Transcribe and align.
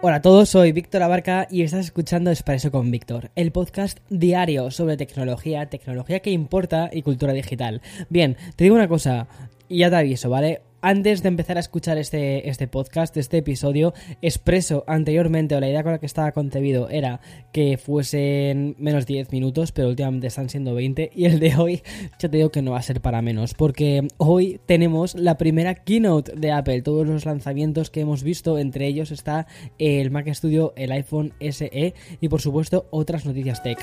Hola 0.00 0.16
a 0.16 0.22
todos, 0.22 0.48
soy 0.50 0.70
Víctor 0.70 1.02
Abarca 1.02 1.48
y 1.50 1.62
estás 1.62 1.86
escuchando 1.86 2.30
Expreso 2.30 2.70
con 2.70 2.88
Víctor, 2.92 3.32
el 3.34 3.50
podcast 3.50 3.98
diario 4.10 4.70
sobre 4.70 4.96
tecnología, 4.96 5.68
tecnología 5.68 6.20
que 6.20 6.30
importa 6.30 6.88
y 6.92 7.02
cultura 7.02 7.32
digital. 7.32 7.82
Bien, 8.08 8.36
te 8.54 8.62
digo 8.62 8.76
una 8.76 8.86
cosa, 8.86 9.26
y 9.68 9.78
ya 9.78 9.90
te 9.90 9.96
aviso, 9.96 10.30
¿vale? 10.30 10.62
Antes 10.80 11.22
de 11.22 11.28
empezar 11.28 11.56
a 11.56 11.60
escuchar 11.60 11.98
este, 11.98 12.48
este 12.48 12.68
podcast, 12.68 13.16
este 13.16 13.38
episodio, 13.38 13.94
expreso 14.22 14.84
anteriormente, 14.86 15.54
o 15.54 15.60
la 15.60 15.68
idea 15.68 15.82
con 15.82 15.92
la 15.92 15.98
que 15.98 16.06
estaba 16.06 16.32
concebido 16.32 16.88
era 16.88 17.20
que 17.52 17.78
fuesen 17.78 18.76
menos 18.78 19.06
10 19.06 19.32
minutos, 19.32 19.72
pero 19.72 19.88
últimamente 19.88 20.26
están 20.26 20.48
siendo 20.48 20.74
20, 20.74 21.10
y 21.14 21.24
el 21.24 21.40
de 21.40 21.56
hoy 21.56 21.82
ya 22.18 22.28
te 22.28 22.36
digo 22.36 22.50
que 22.50 22.62
no 22.62 22.72
va 22.72 22.78
a 22.78 22.82
ser 22.82 23.00
para 23.00 23.22
menos, 23.22 23.54
porque 23.54 24.06
hoy 24.16 24.60
tenemos 24.66 25.14
la 25.14 25.38
primera 25.38 25.74
keynote 25.74 26.32
de 26.36 26.52
Apple, 26.52 26.82
todos 26.82 27.06
los 27.06 27.24
lanzamientos 27.24 27.90
que 27.90 28.00
hemos 28.00 28.22
visto, 28.22 28.58
entre 28.58 28.86
ellos 28.86 29.10
está 29.10 29.46
el 29.78 30.10
Mac 30.10 30.32
Studio, 30.32 30.72
el 30.76 30.92
iPhone 30.92 31.32
SE 31.40 31.94
y 32.20 32.28
por 32.28 32.40
supuesto 32.40 32.86
otras 32.90 33.24
noticias 33.24 33.62
tech. 33.62 33.78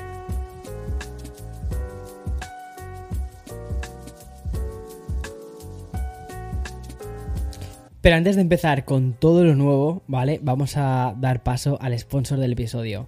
Pero 8.05 8.18
antes 8.18 8.36
de 8.36 8.44
empezar 8.44 8.86
con 8.86 9.14
todo 9.14 9.44
lo 9.44 9.55
nuevo, 9.55 10.04
¿vale? 10.05 10.40
Vamos 10.44 10.77
a 10.77 11.16
dar 11.18 11.41
paso 11.41 11.80
al 11.82 11.98
sponsor 11.98 12.38
del 12.38 12.54
episodio. 12.54 13.08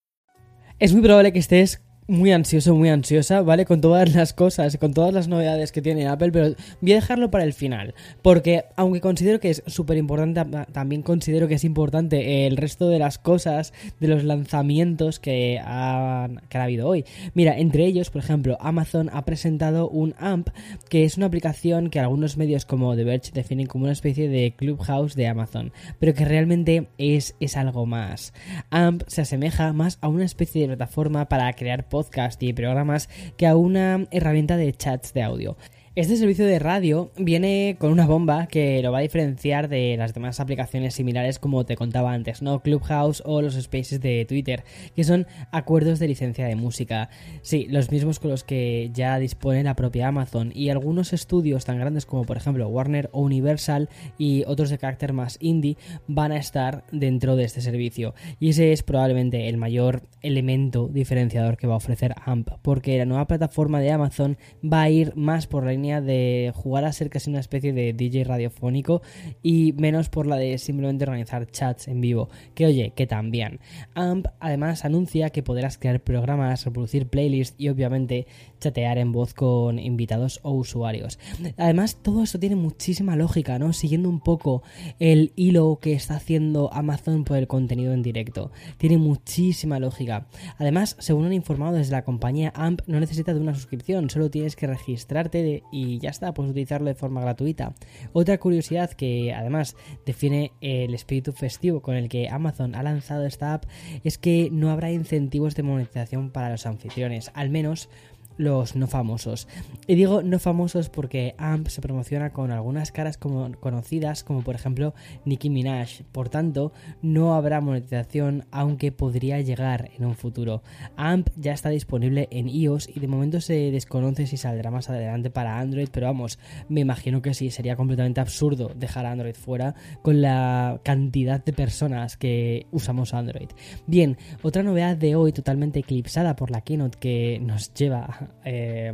Es 0.81 0.93
muy 0.93 1.03
probable 1.03 1.31
que 1.31 1.37
estés 1.37 1.79
muy 2.11 2.33
ansioso, 2.33 2.75
muy 2.75 2.89
ansiosa, 2.89 3.41
¿vale? 3.41 3.65
Con 3.65 3.79
todas 3.79 4.13
las 4.13 4.33
cosas, 4.33 4.75
con 4.77 4.93
todas 4.93 5.13
las 5.13 5.29
novedades 5.29 5.71
que 5.71 5.81
tiene 5.81 6.07
Apple, 6.07 6.31
pero 6.33 6.55
voy 6.81 6.91
a 6.91 6.95
dejarlo 6.95 7.31
para 7.31 7.45
el 7.45 7.53
final, 7.53 7.95
porque 8.21 8.65
aunque 8.75 8.99
considero 8.99 9.39
que 9.39 9.49
es 9.49 9.63
súper 9.65 9.95
importante, 9.95 10.43
también 10.73 11.03
considero 11.03 11.47
que 11.47 11.53
es 11.53 11.63
importante 11.63 12.45
el 12.47 12.57
resto 12.57 12.89
de 12.89 12.99
las 12.99 13.17
cosas, 13.17 13.71
de 14.01 14.09
los 14.09 14.25
lanzamientos 14.25 15.21
que 15.21 15.59
han, 15.63 16.41
que 16.49 16.57
ha 16.57 16.63
habido 16.63 16.89
hoy. 16.89 17.05
Mira, 17.33 17.57
entre 17.57 17.85
ellos, 17.85 18.09
por 18.09 18.21
ejemplo, 18.21 18.57
Amazon 18.59 19.09
ha 19.13 19.23
presentado 19.23 19.89
un 19.89 20.13
AMP, 20.19 20.49
que 20.89 21.05
es 21.05 21.15
una 21.15 21.27
aplicación 21.27 21.89
que 21.89 22.01
algunos 22.01 22.35
medios 22.35 22.65
como 22.65 22.93
The 22.93 23.05
Verge 23.05 23.31
definen 23.33 23.67
como 23.67 23.85
una 23.85 23.93
especie 23.93 24.27
de 24.27 24.53
Clubhouse 24.57 25.15
de 25.15 25.27
Amazon, 25.27 25.71
pero 25.97 26.13
que 26.13 26.25
realmente 26.25 26.89
es, 26.97 27.35
es 27.39 27.55
algo 27.55 27.85
más. 27.85 28.33
AMP 28.69 29.03
se 29.07 29.21
asemeja 29.21 29.71
más 29.71 29.97
a 30.01 30.09
una 30.09 30.25
especie 30.25 30.63
de 30.63 30.75
plataforma 30.75 31.29
para 31.29 31.53
crear 31.53 31.87
podcasts 32.01 32.37
podcast 32.37 32.43
y 32.43 32.53
programas 32.53 33.09
que 33.37 33.45
a 33.45 33.55
una 33.55 34.07
herramienta 34.09 34.57
de 34.57 34.73
chats 34.73 35.13
de 35.13 35.21
audio. 35.21 35.55
Este 35.93 36.15
servicio 36.15 36.45
de 36.45 36.57
radio 36.57 37.11
viene 37.17 37.75
con 37.77 37.91
una 37.91 38.05
bomba 38.05 38.47
que 38.47 38.81
lo 38.81 38.93
va 38.93 38.99
a 38.99 39.01
diferenciar 39.01 39.67
de 39.67 39.97
las 39.97 40.13
demás 40.13 40.39
aplicaciones 40.39 40.93
similares 40.93 41.37
como 41.37 41.65
te 41.65 41.75
contaba 41.75 42.13
antes, 42.13 42.41
¿no? 42.41 42.61
Clubhouse 42.61 43.21
o 43.25 43.41
los 43.41 43.55
Spaces 43.55 43.99
de 43.99 44.23
Twitter, 44.23 44.63
que 44.95 45.03
son 45.03 45.27
acuerdos 45.51 45.99
de 45.99 46.07
licencia 46.07 46.45
de 46.45 46.55
música. 46.55 47.09
Sí, 47.41 47.67
los 47.69 47.91
mismos 47.91 48.21
con 48.21 48.31
los 48.31 48.45
que 48.45 48.89
ya 48.93 49.19
dispone 49.19 49.63
la 49.63 49.75
propia 49.75 50.07
Amazon 50.07 50.53
y 50.55 50.69
algunos 50.69 51.11
estudios 51.11 51.65
tan 51.65 51.77
grandes 51.77 52.05
como 52.05 52.23
por 52.23 52.37
ejemplo 52.37 52.69
Warner 52.69 53.09
o 53.11 53.19
Universal 53.19 53.89
y 54.17 54.45
otros 54.47 54.69
de 54.69 54.77
carácter 54.77 55.11
más 55.11 55.37
indie 55.41 55.75
van 56.07 56.31
a 56.31 56.37
estar 56.37 56.85
dentro 56.93 57.35
de 57.35 57.43
este 57.43 57.59
servicio. 57.59 58.15
Y 58.39 58.51
ese 58.51 58.71
es 58.71 58.81
probablemente 58.81 59.49
el 59.49 59.57
mayor 59.57 60.03
elemento 60.21 60.87
diferenciador 60.87 61.57
que 61.57 61.67
va 61.67 61.73
a 61.73 61.77
ofrecer 61.77 62.15
AMP, 62.23 62.47
porque 62.61 62.97
la 62.97 63.05
nueva 63.05 63.27
plataforma 63.27 63.81
de 63.81 63.91
Amazon 63.91 64.37
va 64.63 64.83
a 64.83 64.89
ir 64.89 65.13
más 65.17 65.47
por 65.47 65.65
la 65.65 65.80
de 65.81 66.51
jugar 66.55 66.85
a 66.85 66.93
ser 66.93 67.09
casi 67.09 67.29
una 67.29 67.39
especie 67.39 67.73
de 67.73 67.93
DJ 67.93 68.23
radiofónico 68.23 69.01
y 69.41 69.73
menos 69.73 70.09
por 70.09 70.27
la 70.27 70.35
de 70.35 70.57
simplemente 70.57 71.05
organizar 71.05 71.49
chats 71.49 71.87
en 71.87 72.01
vivo, 72.01 72.29
que 72.53 72.67
oye, 72.67 72.93
que 72.95 73.07
también. 73.07 73.59
AMP 73.95 74.27
además 74.39 74.85
anuncia 74.85 75.31
que 75.31 75.43
podrás 75.43 75.77
crear 75.77 76.01
programas, 76.01 76.65
reproducir 76.65 77.07
playlists 77.07 77.55
y 77.57 77.69
obviamente 77.69 78.27
chatear 78.59 78.99
en 78.99 79.11
voz 79.11 79.33
con 79.33 79.79
invitados 79.79 80.39
o 80.43 80.51
usuarios. 80.51 81.17
Además, 81.57 81.97
todo 82.01 82.23
esto 82.23 82.39
tiene 82.39 82.55
muchísima 82.55 83.15
lógica, 83.15 83.57
¿no? 83.57 83.73
Siguiendo 83.73 84.09
un 84.09 84.19
poco 84.19 84.61
el 84.99 85.33
hilo 85.35 85.79
que 85.81 85.93
está 85.93 86.15
haciendo 86.15 86.71
Amazon 86.71 87.23
por 87.23 87.37
el 87.37 87.47
contenido 87.47 87.93
en 87.93 88.03
directo. 88.03 88.51
Tiene 88.77 88.97
muchísima 88.97 89.79
lógica. 89.79 90.27
Además, 90.57 90.95
según 90.99 91.25
han 91.25 91.33
informado 91.33 91.75
desde 91.75 91.93
la 91.93 92.03
compañía 92.03 92.53
AMP, 92.55 92.81
no 92.87 92.99
necesita 92.99 93.33
de 93.33 93.39
una 93.39 93.55
suscripción, 93.55 94.09
solo 94.09 94.29
tienes 94.29 94.55
que 94.55 94.67
registrarte 94.67 95.41
de 95.41 95.63
y 95.71 95.99
ya 95.99 96.09
está, 96.09 96.33
puedes 96.33 96.51
utilizarlo 96.51 96.87
de 96.87 96.95
forma 96.95 97.21
gratuita. 97.21 97.73
Otra 98.13 98.37
curiosidad 98.37 98.91
que 98.91 99.33
además 99.33 99.75
define 100.05 100.51
el 100.61 100.93
espíritu 100.93 101.31
festivo 101.31 101.81
con 101.81 101.95
el 101.95 102.09
que 102.09 102.29
Amazon 102.29 102.75
ha 102.75 102.83
lanzado 102.83 103.25
esta 103.25 103.53
app 103.53 103.65
es 104.03 104.17
que 104.17 104.49
no 104.51 104.71
habrá 104.71 104.91
incentivos 104.91 105.55
de 105.55 105.63
monetización 105.63 106.31
para 106.31 106.49
los 106.49 106.65
anfitriones, 106.65 107.31
al 107.33 107.49
menos 107.49 107.89
los 108.37 108.75
no 108.75 108.87
famosos. 108.87 109.47
Y 109.87 109.95
digo 109.95 110.23
no 110.23 110.39
famosos 110.39 110.89
porque 110.89 111.35
AMP 111.37 111.67
se 111.67 111.81
promociona 111.81 112.31
con 112.31 112.51
algunas 112.51 112.91
caras 112.91 113.17
conocidas, 113.17 114.23
como 114.23 114.43
por 114.43 114.55
ejemplo 114.55 114.93
Nicki 115.25 115.49
Minaj. 115.49 116.03
Por 116.11 116.29
tanto, 116.29 116.71
no 117.01 117.35
habrá 117.35 117.61
monetización, 117.61 118.45
aunque 118.51 118.91
podría 118.91 119.41
llegar 119.41 119.91
en 119.97 120.05
un 120.05 120.15
futuro. 120.15 120.63
AMP 120.95 121.29
ya 121.37 121.53
está 121.53 121.69
disponible 121.69 122.27
en 122.31 122.49
iOS 122.49 122.89
y 122.93 122.99
de 122.99 123.07
momento 123.07 123.41
se 123.41 123.71
desconoce 123.71 124.27
si 124.27 124.37
saldrá 124.37 124.71
más 124.71 124.89
adelante 124.89 125.29
para 125.29 125.59
Android, 125.59 125.89
pero 125.91 126.07
vamos, 126.07 126.39
me 126.69 126.81
imagino 126.81 127.21
que 127.21 127.33
sí, 127.33 127.49
sería 127.51 127.75
completamente 127.75 128.21
absurdo 128.21 128.71
dejar 128.75 129.05
a 129.05 129.11
Android 129.11 129.35
fuera 129.35 129.75
con 130.01 130.21
la 130.21 130.79
cantidad 130.83 131.43
de 131.43 131.53
personas 131.53 132.17
que 132.17 132.67
usamos 132.71 133.13
Android. 133.13 133.49
Bien, 133.87 134.17
otra 134.41 134.63
novedad 134.63 134.97
de 134.97 135.15
hoy 135.15 135.31
totalmente 135.31 135.79
eclipsada 135.79 136.35
por 136.35 136.51
la 136.51 136.61
keynote 136.61 136.97
que 136.99 137.39
nos 137.41 137.73
lleva 137.73 138.20
eh, 138.45 138.91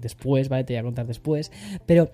después, 0.00 0.48
¿vale? 0.48 0.64
Te 0.64 0.74
voy 0.74 0.80
a 0.80 0.82
contar 0.82 1.06
después. 1.06 1.52
Pero 1.86 2.10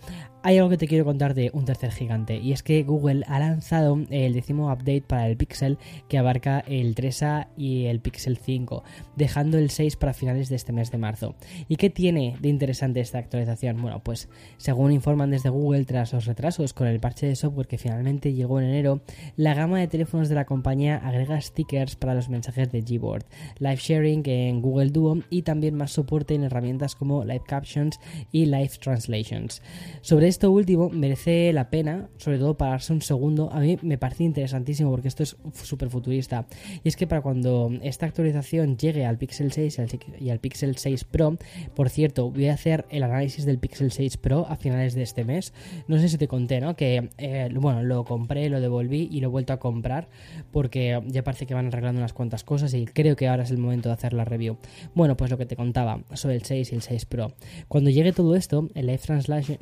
hay 0.47 0.59
algo 0.59 0.71
que 0.71 0.77
te 0.77 0.87
quiero 0.87 1.05
contar 1.05 1.35
de 1.35 1.51
un 1.55 1.65
tercer 1.65 1.91
gigante 1.91 2.37
y 2.37 2.53
es 2.53 2.63
que 2.63 2.85
Google 2.85 3.25
ha 3.27 3.41
lanzado 3.41 3.99
el 4.11 4.33
décimo 4.33 4.73
update 4.73 5.03
para 5.03 5.27
el 5.27 5.37
Pixel 5.37 5.77
que 6.09 6.19
abarca 6.19 6.61
el 6.69 6.95
3A 6.95 7.49
y 7.57 7.87
el 7.87 7.99
Pixel 7.99 8.37
5, 8.37 8.85
dejando 9.17 9.59
el 9.59 9.71
6 9.71 9.97
para 9.97 10.15
finales 10.15 10.49
de 10.49 10.55
este 10.55 10.73
mes 10.73 10.93
de 10.93 10.99
marzo. 10.99 11.35
¿Y 11.69 11.75
qué 11.75 11.91
tiene 11.91 12.37
de 12.41 12.49
interesante 12.49 13.01
esta 13.01 13.19
actualización? 13.19 13.83
Bueno, 13.83 14.01
pues 14.05 14.29
según 14.57 14.93
informan 14.93 15.33
desde 15.33 15.49
Google 15.49 15.85
tras 15.85 16.13
los 16.13 16.27
retrasos 16.27 16.73
con 16.73 16.87
el 16.87 17.01
parche 17.01 17.27
de 17.27 17.35
software 17.35 17.67
que 17.67 17.79
finalmente 17.79 18.33
llegó 18.33 18.61
en 18.61 18.67
enero, 18.67 19.01
la 19.35 19.53
gama 19.53 19.81
de 19.81 19.89
teléfonos 19.89 20.29
de 20.29 20.37
la 20.37 20.45
compañía 20.45 20.99
agrega 20.99 21.41
stickers 21.41 21.97
para 21.97 22.15
los 22.15 22.29
mensajes 22.29 22.71
de 22.71 22.83
Gboard, 22.83 23.25
live 23.59 23.81
sharing 23.81 24.23
en 24.27 24.63
Google 24.63 24.91
Duo 24.91 25.19
y 25.29 25.43
también 25.43 25.75
más 25.75 25.91
soporte 25.91 26.06
en 26.29 26.45
herramientas 26.45 26.95
como 26.95 27.25
Live 27.25 27.43
Captions 27.47 28.01
y 28.33 28.47
Live 28.47 28.73
Translations. 28.81 29.63
Sobre 30.01 30.29
esto 30.29 30.51
último 30.51 30.89
merece 30.89 31.53
la 31.53 31.69
pena, 31.69 32.09
sobre 32.17 32.39
todo 32.39 32.57
pararse 32.57 32.93
un 32.93 33.03
segundo. 33.03 33.51
A 33.53 33.61
mí 33.61 33.79
me 33.83 33.99
parece 33.99 34.25
interesantísimo 34.25 34.91
porque 34.91 35.09
esto 35.09 35.23
es 35.23 35.37
súper 35.53 35.91
futurista. 35.91 36.47
Y 36.85 36.89
es 36.89 36.97
que 36.97 37.07
para 37.07 37.23
cuando 37.23 37.71
esta 37.83 38.07
actualización 38.07 38.77
llegue 38.77 39.05
al 39.05 39.19
Pixel 39.19 39.53
6 39.53 39.81
y 40.21 40.31
al 40.31 40.39
Pixel 40.39 40.77
6 40.77 41.05
Pro, 41.05 41.37
por 41.75 41.91
cierto, 41.91 42.31
voy 42.31 42.49
a 42.49 42.55
hacer 42.55 42.87
el 42.91 43.03
análisis 43.03 43.45
del 43.45 43.59
Pixel 43.59 43.93
6 43.93 44.17
Pro 44.17 44.47
a 44.49 44.57
finales 44.57 44.95
de 44.95 45.03
este 45.03 45.25
mes. 45.25 45.53
No 45.89 45.99
sé 45.99 46.09
si 46.09 46.19
te 46.19 46.29
conté, 46.29 46.61
¿no? 46.61 46.77
Que, 46.77 47.11
eh, 47.19 47.51
bueno, 47.55 47.83
lo 47.83 48.05
compré, 48.05 48.49
lo 48.49 48.61
devolví 48.61 49.09
y 49.11 49.21
lo 49.21 49.29
he 49.29 49.31
vuelto 49.31 49.53
a 49.53 49.59
comprar 49.59 50.09
porque 50.53 51.03
ya 51.07 51.23
parece 51.23 51.47
que 51.47 51.55
van 51.55 51.67
arreglando 51.67 52.01
unas 52.01 52.13
cuantas 52.13 52.45
cosas 52.45 52.73
y 52.75 52.87
creo 52.87 53.17
que 53.17 53.29
ahora 53.29 53.43
es 53.43 53.51
el 53.51 53.59
momento 53.59 53.89
de 53.89 53.95
hacer 53.95 54.13
la 54.13 54.25
review. 54.25 54.57
Bueno, 54.95 55.17
pues 55.17 55.31
lo 55.31 55.39
que 55.39 55.47
te 55.47 55.57
contaba 55.57 55.96
sobre 56.15 56.37
el 56.37 56.43
6 56.43 56.73
y 56.73 56.75
el 56.75 56.83
6 56.83 57.07
Pro. 57.07 57.33
Cuando 57.69 57.91
llegue 57.91 58.13
todo 58.13 58.35
esto, 58.35 58.69
el 58.75 58.87
Live 58.87 59.03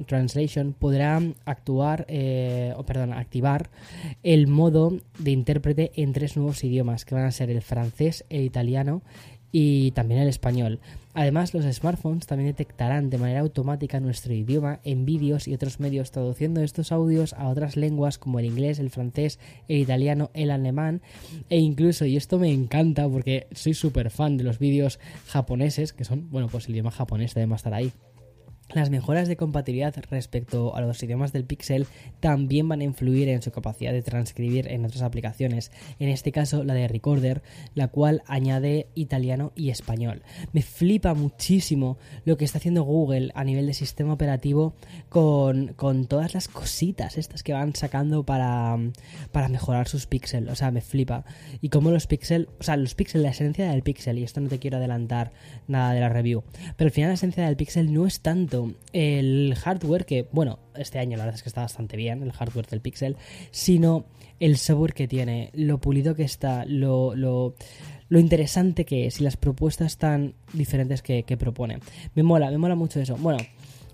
Translation 0.06 0.72
podrá 0.72 1.20
actuar, 1.44 2.06
eh, 2.08 2.72
o 2.76 2.84
perdón, 2.84 3.12
activar 3.12 3.70
el 4.22 4.46
modo 4.46 4.98
de 5.18 5.30
intérprete 5.30 5.92
en 5.96 6.12
tres 6.12 6.36
nuevos 6.36 6.62
idiomas, 6.64 7.04
que 7.04 7.14
van 7.14 7.24
a 7.24 7.30
ser 7.30 7.50
el 7.50 7.62
francés, 7.62 8.24
el 8.30 8.42
italiano 8.42 9.02
y 9.56 9.92
también 9.92 10.20
el 10.20 10.28
español. 10.28 10.80
Además, 11.12 11.54
los 11.54 11.64
smartphones 11.64 12.26
también 12.26 12.48
detectarán 12.48 13.08
de 13.08 13.18
manera 13.18 13.38
automática 13.38 14.00
nuestro 14.00 14.34
idioma 14.34 14.80
en 14.82 15.04
vídeos 15.04 15.46
y 15.46 15.54
otros 15.54 15.78
medios, 15.78 16.10
traduciendo 16.10 16.60
estos 16.60 16.90
audios 16.90 17.34
a 17.34 17.46
otras 17.46 17.76
lenguas 17.76 18.18
como 18.18 18.40
el 18.40 18.46
inglés, 18.46 18.80
el 18.80 18.90
francés, 18.90 19.38
el 19.68 19.78
italiano, 19.78 20.32
el 20.34 20.50
alemán 20.50 21.02
e 21.50 21.58
incluso, 21.58 22.04
y 22.04 22.16
esto 22.16 22.40
me 22.40 22.50
encanta 22.50 23.08
porque 23.08 23.46
soy 23.52 23.74
súper 23.74 24.10
fan 24.10 24.36
de 24.36 24.42
los 24.42 24.58
vídeos 24.58 24.98
japoneses, 25.28 25.92
que 25.92 26.02
son, 26.02 26.28
bueno, 26.30 26.48
pues 26.48 26.66
el 26.66 26.72
idioma 26.72 26.90
japonés 26.90 27.32
debe 27.32 27.54
estar 27.54 27.74
ahí. 27.74 27.92
Las 28.72 28.88
mejoras 28.88 29.28
de 29.28 29.36
compatibilidad 29.36 29.94
respecto 30.10 30.74
a 30.74 30.80
los 30.80 31.00
idiomas 31.02 31.32
del 31.32 31.44
Pixel 31.44 31.86
también 32.20 32.66
van 32.66 32.80
a 32.80 32.84
influir 32.84 33.28
en 33.28 33.42
su 33.42 33.52
capacidad 33.52 33.92
de 33.92 34.02
transcribir 34.02 34.68
en 34.68 34.84
otras 34.84 35.02
aplicaciones, 35.02 35.70
en 35.98 36.08
este 36.08 36.32
caso 36.32 36.64
la 36.64 36.72
de 36.72 36.88
Recorder, 36.88 37.42
la 37.74 37.88
cual 37.88 38.22
añade 38.26 38.88
italiano 38.94 39.52
y 39.54 39.68
español. 39.68 40.22
Me 40.52 40.62
flipa 40.62 41.12
muchísimo 41.12 41.98
lo 42.24 42.36
que 42.38 42.46
está 42.46 42.58
haciendo 42.58 42.84
Google 42.84 43.30
a 43.34 43.44
nivel 43.44 43.66
de 43.66 43.74
sistema 43.74 44.14
operativo 44.14 44.74
con, 45.08 45.74
todas 46.08 46.34
las 46.34 46.48
cositas 46.48 47.18
estas 47.18 47.42
que 47.42 47.52
van 47.52 47.76
sacando 47.76 48.24
para, 48.24 48.78
para 49.30 49.48
mejorar 49.48 49.88
sus 49.88 50.06
Pixel, 50.06 50.48
o 50.48 50.54
sea, 50.56 50.70
me 50.70 50.80
flipa. 50.80 51.24
Y 51.60 51.68
como 51.68 51.90
los 51.90 52.06
Pixel, 52.06 52.48
o 52.58 52.62
sea, 52.62 52.76
los 52.76 52.94
Pixel, 52.94 53.22
la 53.22 53.30
esencia 53.30 53.70
del 53.70 53.82
Pixel, 53.82 54.18
y 54.18 54.24
esto 54.24 54.40
no 54.40 54.48
te 54.48 54.58
quiero 54.58 54.78
adelantar 54.78 55.32
nada 55.68 55.92
de 55.92 56.00
la 56.00 56.08
review, 56.08 56.42
pero 56.76 56.88
al 56.88 56.92
final 56.92 57.10
la 57.10 57.14
esencia 57.14 57.44
del 57.44 57.56
Pixel 57.56 57.92
no 57.92 58.06
es 58.06 58.20
tanto 58.20 58.53
el 58.92 59.54
hardware, 59.56 60.04
que 60.04 60.28
bueno, 60.32 60.58
este 60.76 60.98
año 60.98 61.16
la 61.16 61.24
verdad 61.24 61.36
es 61.36 61.42
que 61.42 61.48
está 61.48 61.62
bastante 61.62 61.96
bien, 61.96 62.22
el 62.22 62.32
hardware 62.32 62.66
del 62.66 62.80
Pixel, 62.80 63.16
sino 63.50 64.06
el 64.40 64.56
software 64.56 64.94
que 64.94 65.08
tiene, 65.08 65.50
lo 65.54 65.78
pulido 65.78 66.14
que 66.14 66.24
está, 66.24 66.64
lo, 66.66 67.14
lo, 67.14 67.54
interesante 68.10 68.84
que 68.84 69.06
es 69.06 69.20
y 69.20 69.24
las 69.24 69.36
propuestas 69.36 69.98
tan 69.98 70.34
diferentes 70.52 71.02
que, 71.02 71.24
propone. 71.38 71.78
Me 72.14 72.22
mola, 72.22 72.50
me 72.50 72.58
mola 72.58 72.74
mucho 72.74 73.00
eso. 73.00 73.16
Bueno, 73.16 73.38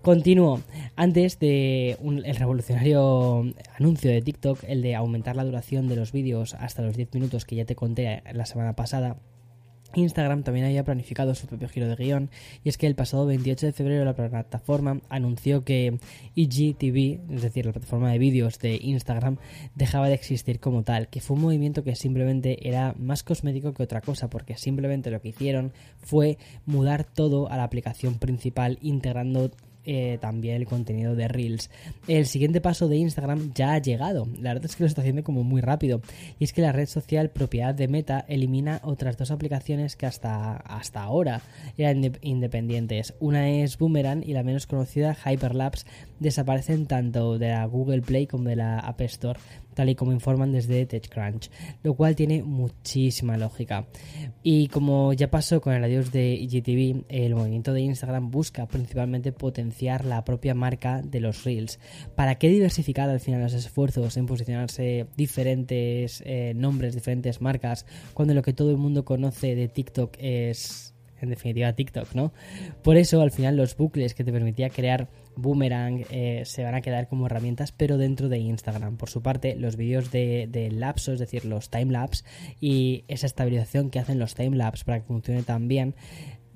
Continúo. 0.03 0.63
Antes 0.97 1.39
de 1.39 1.99
el 2.01 2.37
revolucionario 2.37 3.45
anuncio 3.79 4.11
de 4.11 4.23
TikTok, 4.23 4.65
el 4.67 4.81
de 4.81 4.95
aumentar 4.95 5.37
la 5.37 5.45
duración 5.45 5.89
de 5.89 5.97
los 5.97 6.13
vídeos 6.13 6.55
hasta 6.55 6.81
los 6.81 6.97
10 6.97 7.13
minutos 7.13 7.45
que 7.45 7.57
ya 7.57 7.67
te 7.67 7.75
conté 7.75 8.23
la 8.33 8.47
semana 8.47 8.75
pasada, 8.75 9.19
Instagram 9.95 10.43
también 10.43 10.67
había 10.67 10.85
planificado 10.85 11.35
su 11.35 11.47
propio 11.47 11.69
giro 11.69 11.89
de 11.89 11.97
guion 11.97 12.31
y 12.65 12.69
es 12.69 12.79
que 12.79 12.87
el 12.87 12.95
pasado 12.95 13.27
28 13.27 13.67
de 13.67 13.73
febrero 13.73 14.05
la 14.05 14.15
plataforma 14.15 15.01
anunció 15.09 15.65
que 15.65 15.99
IGTV, 16.35 17.35
es 17.35 17.43
decir, 17.43 17.67
la 17.67 17.73
plataforma 17.73 18.11
de 18.13 18.19
vídeos 18.19 18.59
de 18.59 18.79
Instagram, 18.81 19.39
dejaba 19.75 20.09
de 20.09 20.15
existir 20.15 20.61
como 20.61 20.83
tal, 20.83 21.09
que 21.09 21.21
fue 21.21 21.37
un 21.37 21.43
movimiento 21.43 21.85
que 21.85 21.95
simplemente 21.97 22.69
era 22.69 22.95
más 22.99 23.23
cosmético 23.23 23.75
que 23.75 23.83
otra 23.83 24.01
cosa, 24.01 24.31
porque 24.31 24.57
simplemente 24.57 25.11
lo 25.11 25.21
que 25.21 25.29
hicieron 25.29 25.73
fue 25.99 26.39
mudar 26.67 27.05
todo 27.05 27.51
a 27.51 27.57
la 27.57 27.65
aplicación 27.65 28.19
principal 28.19 28.79
integrando 28.83 29.51
eh, 29.85 30.19
también 30.21 30.57
el 30.57 30.67
contenido 30.67 31.15
de 31.15 31.29
Reels. 31.29 31.71
El 32.07 32.27
siguiente 32.27 32.61
paso 32.61 32.89
de 32.89 32.97
Instagram 32.97 33.53
ya 33.55 33.75
ha 33.75 33.79
llegado. 33.79 34.27
La 34.39 34.51
verdad 34.55 34.67
es 34.67 34.77
que 34.77 34.85
lo 34.85 34.89
está 34.89 35.01
haciendo 35.01 35.25
como 35.25 35.43
muy 35.43 35.61
rápido. 35.61 36.01
Y 36.39 36.45
es 36.45 36.53
que 36.53 36.63
la 36.63 36.73
red 36.73 36.87
social 36.87 37.31
propiedad 37.31 37.75
de 37.75 37.89
Meta 37.89 38.25
elimina 38.29 38.81
otras 38.85 39.17
dos 39.17 39.31
aplicaciones 39.31 39.97
que 39.97 40.07
hasta, 40.07 40.57
hasta 40.57 41.03
ahora 41.03 41.41
eran 41.77 42.13
independientes. 42.21 43.15
Una 43.21 43.49
es 43.51 43.79
Boomerang 43.79 44.23
y 44.27 44.33
la 44.33 44.43
menos 44.43 44.67
conocida 44.67 45.17
Hyperlapse 45.25 45.87
desaparecen 46.21 46.87
tanto 46.87 47.39
de 47.39 47.49
la 47.49 47.65
Google 47.65 48.03
Play 48.03 48.27
como 48.27 48.49
de 48.49 48.57
la 48.57 48.79
App 48.79 49.01
Store 49.01 49.41
tal 49.75 49.89
y 49.89 49.95
como 49.95 50.13
informan 50.13 50.53
desde 50.53 50.85
TechCrunch, 50.87 51.51
lo 51.83 51.95
cual 51.95 52.17
tiene 52.17 52.43
muchísima 52.43 53.37
lógica. 53.37 53.87
Y 54.43 54.69
como 54.69 55.13
ya 55.13 55.31
pasó 55.31 55.61
con 55.61 55.73
el 55.75 55.83
adiós 55.83 56.13
de 56.13 56.35
IGTV, 56.35 57.05
el 57.09 57.35
movimiento 57.35 57.73
de 57.73 57.83
Instagram 57.83 58.31
busca 58.31 58.67
principalmente 58.67 59.33
potenciar 59.33 60.05
la 60.05 60.25
propia 60.25 60.55
marca 60.55 61.03
de 61.03 61.21
los 61.21 61.45
Reels. 61.45 61.79
¿Para 62.15 62.37
qué 62.37 62.49
diversificar 62.49 63.09
al 63.09 63.21
final 63.21 63.43
los 63.43 63.55
esfuerzos 63.55 64.17
en 64.17 64.27
posicionarse 64.27 65.07
diferentes 65.17 66.23
eh, 66.27 66.53
nombres, 66.55 66.95
diferentes 66.95 67.41
marcas, 67.41 67.87
cuando 68.13 68.35
lo 68.35 68.43
que 68.43 68.53
todo 68.53 68.71
el 68.71 68.77
mundo 68.77 69.05
conoce 69.05 69.55
de 69.55 69.69
TikTok 69.69 70.17
es 70.19 70.90
en 71.23 71.31
definitiva 71.31 71.73
TikTok, 71.73 72.15
¿no? 72.15 72.33
Por 72.83 72.97
eso 72.97 73.21
al 73.21 73.31
final 73.31 73.57
los 73.57 73.77
bucles 73.77 74.15
que 74.15 74.25
te 74.25 74.33
permitía 74.33 74.71
crear 74.71 75.09
Boomerang 75.37 76.05
eh, 76.11 76.43
se 76.45 76.65
van 76.65 76.75
a 76.75 76.81
quedar 76.81 77.09
como 77.09 77.27
herramientas, 77.27 77.73
pero 77.73 77.99
dentro 77.99 78.29
de 78.29 78.39
Instagram. 78.39 78.97
Por 78.97 79.11
su 79.11 79.23
parte, 79.23 79.57
los 79.57 79.77
vídeos 79.77 80.11
de, 80.11 80.49
de 80.51 80.71
lapso, 80.71 81.13
es 81.13 81.21
decir, 81.21 81.45
los 81.45 81.71
timelapse 81.71 82.25
y 82.61 83.05
esa 83.09 83.27
estabilización 83.27 83.91
que 83.91 83.99
hacen 83.99 84.19
los 84.19 84.35
timelapse 84.35 84.85
para 84.85 85.01
que 85.01 85.07
funcione 85.07 85.43
tan 85.43 85.69
bien, 85.69 85.95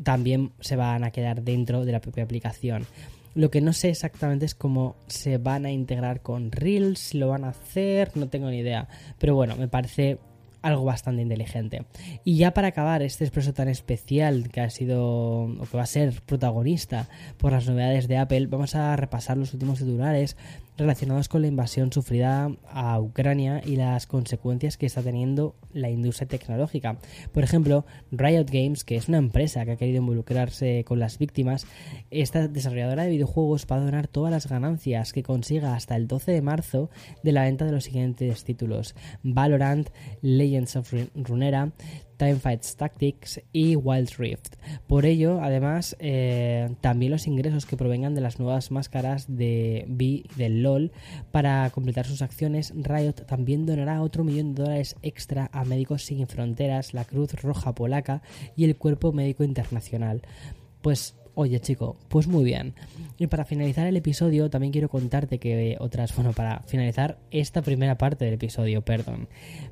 también 0.02 0.52
se 0.60 0.76
van 0.76 1.04
a 1.04 1.10
quedar 1.10 1.42
dentro 1.42 1.84
de 1.84 1.92
la 1.92 2.00
propia 2.00 2.24
aplicación. 2.24 2.86
Lo 3.34 3.50
que 3.50 3.60
no 3.60 3.72
sé 3.72 3.90
exactamente 3.90 4.44
es 4.44 4.54
cómo 4.54 4.96
se 5.08 5.38
van 5.38 5.66
a 5.66 5.72
integrar 5.72 6.22
con 6.22 6.52
Reels, 6.52 7.00
si 7.00 7.18
lo 7.18 7.28
van 7.28 7.44
a 7.44 7.48
hacer, 7.48 8.16
no 8.16 8.28
tengo 8.28 8.48
ni 8.48 8.58
idea. 8.58 8.88
Pero 9.18 9.34
bueno, 9.34 9.56
me 9.56 9.66
parece 9.66 10.18
algo 10.64 10.84
bastante 10.84 11.22
inteligente. 11.22 11.84
Y 12.24 12.38
ya 12.38 12.54
para 12.54 12.68
acabar 12.68 13.02
este 13.02 13.24
expreso 13.24 13.52
tan 13.52 13.68
especial 13.68 14.48
que 14.50 14.62
ha 14.62 14.70
sido 14.70 15.02
o 15.02 15.66
que 15.70 15.76
va 15.76 15.82
a 15.82 15.86
ser 15.86 16.22
protagonista 16.22 17.06
por 17.36 17.52
las 17.52 17.68
novedades 17.68 18.08
de 18.08 18.16
Apple, 18.16 18.46
vamos 18.46 18.74
a 18.74 18.96
repasar 18.96 19.36
los 19.36 19.52
últimos 19.52 19.78
titulares 19.78 20.36
relacionados 20.76 21.28
con 21.28 21.42
la 21.42 21.48
invasión 21.48 21.92
sufrida 21.92 22.50
a 22.68 23.00
Ucrania 23.00 23.62
y 23.64 23.76
las 23.76 24.06
consecuencias 24.06 24.76
que 24.76 24.86
está 24.86 25.02
teniendo 25.02 25.54
la 25.72 25.90
industria 25.90 26.28
tecnológica. 26.28 26.98
Por 27.32 27.44
ejemplo, 27.44 27.84
Riot 28.10 28.46
Games, 28.50 28.84
que 28.84 28.96
es 28.96 29.08
una 29.08 29.18
empresa 29.18 29.64
que 29.64 29.72
ha 29.72 29.76
querido 29.76 29.98
involucrarse 29.98 30.84
con 30.84 30.98
las 30.98 31.18
víctimas, 31.18 31.66
esta 32.10 32.48
desarrolladora 32.48 33.04
de 33.04 33.10
videojuegos 33.10 33.66
va 33.70 33.76
a 33.76 33.80
donar 33.80 34.08
todas 34.08 34.30
las 34.30 34.48
ganancias 34.48 35.12
que 35.12 35.22
consiga 35.22 35.74
hasta 35.74 35.96
el 35.96 36.06
12 36.08 36.32
de 36.32 36.42
marzo 36.42 36.90
de 37.22 37.32
la 37.32 37.42
venta 37.42 37.64
de 37.64 37.72
los 37.72 37.84
siguientes 37.84 38.44
títulos: 38.44 38.94
Valorant, 39.22 39.90
Legends 40.22 40.76
of 40.76 40.92
Runera, 41.14 41.72
Fights 42.18 42.76
Tactics 42.76 43.40
y 43.52 43.76
Wild 43.76 44.10
Rift. 44.18 44.56
Por 44.86 45.06
ello, 45.06 45.40
además, 45.42 45.96
eh, 45.98 46.74
también 46.80 47.12
los 47.12 47.26
ingresos 47.26 47.66
que 47.66 47.76
provengan 47.76 48.14
de 48.14 48.20
las 48.20 48.38
nuevas 48.38 48.70
máscaras 48.70 49.26
de 49.28 49.84
B 49.88 50.24
del 50.36 50.62
LOL 50.62 50.92
para 51.32 51.68
completar 51.70 52.06
sus 52.06 52.22
acciones, 52.22 52.72
Riot 52.76 53.26
también 53.26 53.66
donará 53.66 54.02
otro 54.02 54.24
millón 54.24 54.54
de 54.54 54.62
dólares 54.62 54.96
extra 55.02 55.50
a 55.52 55.64
Médicos 55.64 56.04
Sin 56.04 56.26
Fronteras, 56.26 56.94
la 56.94 57.04
Cruz 57.04 57.32
Roja 57.34 57.74
Polaca 57.74 58.22
y 58.56 58.64
el 58.64 58.76
Cuerpo 58.76 59.12
Médico 59.12 59.44
Internacional. 59.44 60.22
Pues 60.82 61.14
Oye 61.36 61.60
chico, 61.60 61.96
pues 62.08 62.28
muy 62.28 62.44
bien. 62.44 62.74
Y 63.18 63.26
para 63.26 63.44
finalizar 63.44 63.86
el 63.86 63.96
episodio 63.96 64.50
también 64.50 64.72
quiero 64.72 64.88
contarte 64.88 65.38
que 65.38 65.76
otras, 65.80 66.14
bueno, 66.14 66.32
para 66.32 66.60
finalizar 66.60 67.18
esta 67.30 67.62
primera 67.62 67.96
parte 67.96 68.24
del 68.24 68.34
episodio, 68.34 68.82
perdón, 68.82 69.28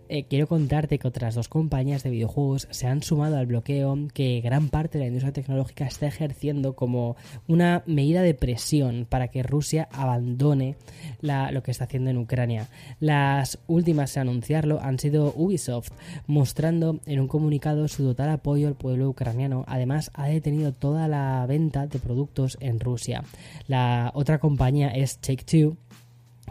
eh, 0.09 0.25
quiero 0.25 0.47
contarte 0.47 0.99
que 0.99 1.09
otras 1.09 1.35
dos 1.35 1.49
compañías 1.49 2.03
de 2.03 2.11
videojuegos 2.11 2.69
se 2.71 2.87
han 2.87 3.03
sumado 3.03 3.37
al 3.37 3.47
bloqueo 3.47 3.97
que 4.13 4.41
gran 4.41 4.69
parte 4.69 4.99
de 4.99 5.05
la 5.05 5.09
industria 5.09 5.33
tecnológica 5.33 5.87
está 5.87 6.07
ejerciendo 6.07 6.75
como 6.75 7.17
una 7.49 7.83
medida 7.87 8.23
de 8.23 8.35
presión 8.35 9.07
para 9.09 9.29
que 9.29 9.43
Rusia 9.43 9.89
abandone 9.93 10.77
lo 11.21 11.63
que 11.63 11.71
está 11.71 11.85
haciendo 11.85 12.11
en 12.11 12.19
Ucrania. 12.19 12.69
Las 13.01 13.59
últimas 13.67 14.17
a 14.17 14.21
anunciarlo 14.21 14.81
han 14.83 14.99
sido 14.99 15.33
Ubisoft, 15.37 15.91
mostrando 16.27 17.01
en 17.07 17.21
un 17.21 17.29
comunicado 17.29 17.89
su 17.89 18.05
total 18.05 18.31
apoyo 18.31 18.69
al 18.69 18.75
pueblo 18.75 19.09
ucraniano. 19.09 19.65
Además, 19.67 20.11
ha 20.15 20.27
detenido 20.27 20.73
toda 20.73 21.09
la 21.09 21.47
venta 21.53 21.87
de 21.87 21.99
productos 21.99 22.57
en 22.61 22.81
Rusia. 22.81 23.23
La 23.69 24.11
otra 24.15 24.39
compañía 24.39 24.89
es 24.89 25.19
Take 25.19 25.45
Two 25.45 25.77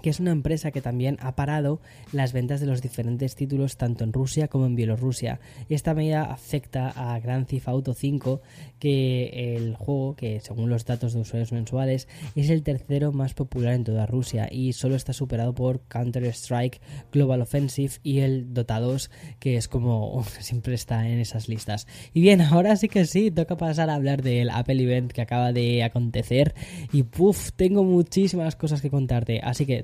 que 0.01 0.09
es 0.09 0.19
una 0.19 0.31
empresa 0.31 0.71
que 0.71 0.81
también 0.81 1.17
ha 1.21 1.35
parado 1.35 1.81
las 2.11 2.33
ventas 2.33 2.59
de 2.59 2.67
los 2.67 2.81
diferentes 2.81 3.35
títulos 3.35 3.77
tanto 3.77 4.03
en 4.03 4.13
Rusia 4.13 4.47
como 4.47 4.65
en 4.65 4.75
Bielorrusia. 4.75 5.39
Esta 5.69 5.93
medida 5.93 6.23
afecta 6.23 6.89
a 6.89 7.19
Grand 7.19 7.47
Theft 7.47 7.67
Auto 7.67 7.93
5, 7.93 8.41
que 8.79 9.55
el 9.55 9.75
juego, 9.75 10.15
que 10.15 10.39
según 10.39 10.69
los 10.69 10.85
datos 10.85 11.13
de 11.13 11.21
usuarios 11.21 11.51
mensuales, 11.51 12.07
es 12.35 12.49
el 12.49 12.63
tercero 12.63 13.11
más 13.11 13.33
popular 13.33 13.73
en 13.73 13.83
toda 13.83 14.05
Rusia 14.05 14.47
y 14.51 14.73
solo 14.73 14.95
está 14.95 15.13
superado 15.13 15.53
por 15.53 15.81
Counter-Strike 15.87 16.81
Global 17.11 17.41
Offensive 17.41 17.93
y 18.03 18.19
el 18.19 18.53
Dota 18.53 18.79
2, 18.79 19.11
que 19.39 19.57
es 19.57 19.67
como 19.67 20.23
siempre 20.39 20.73
está 20.73 21.07
en 21.07 21.19
esas 21.19 21.47
listas. 21.47 21.87
Y 22.13 22.21
bien, 22.21 22.41
ahora 22.41 22.75
sí 22.75 22.89
que 22.89 23.05
sí, 23.05 23.31
toca 23.31 23.57
pasar 23.57 23.89
a 23.89 23.95
hablar 23.95 24.21
del 24.21 24.49
Apple 24.49 24.81
Event 24.81 25.11
que 25.11 25.21
acaba 25.21 25.51
de 25.53 25.83
acontecer 25.83 26.55
y 26.91 27.03
puff, 27.03 27.51
tengo 27.55 27.83
muchísimas 27.83 28.55
cosas 28.55 28.81
que 28.81 28.89
contarte, 28.89 29.41
así 29.43 29.65
que 29.65 29.83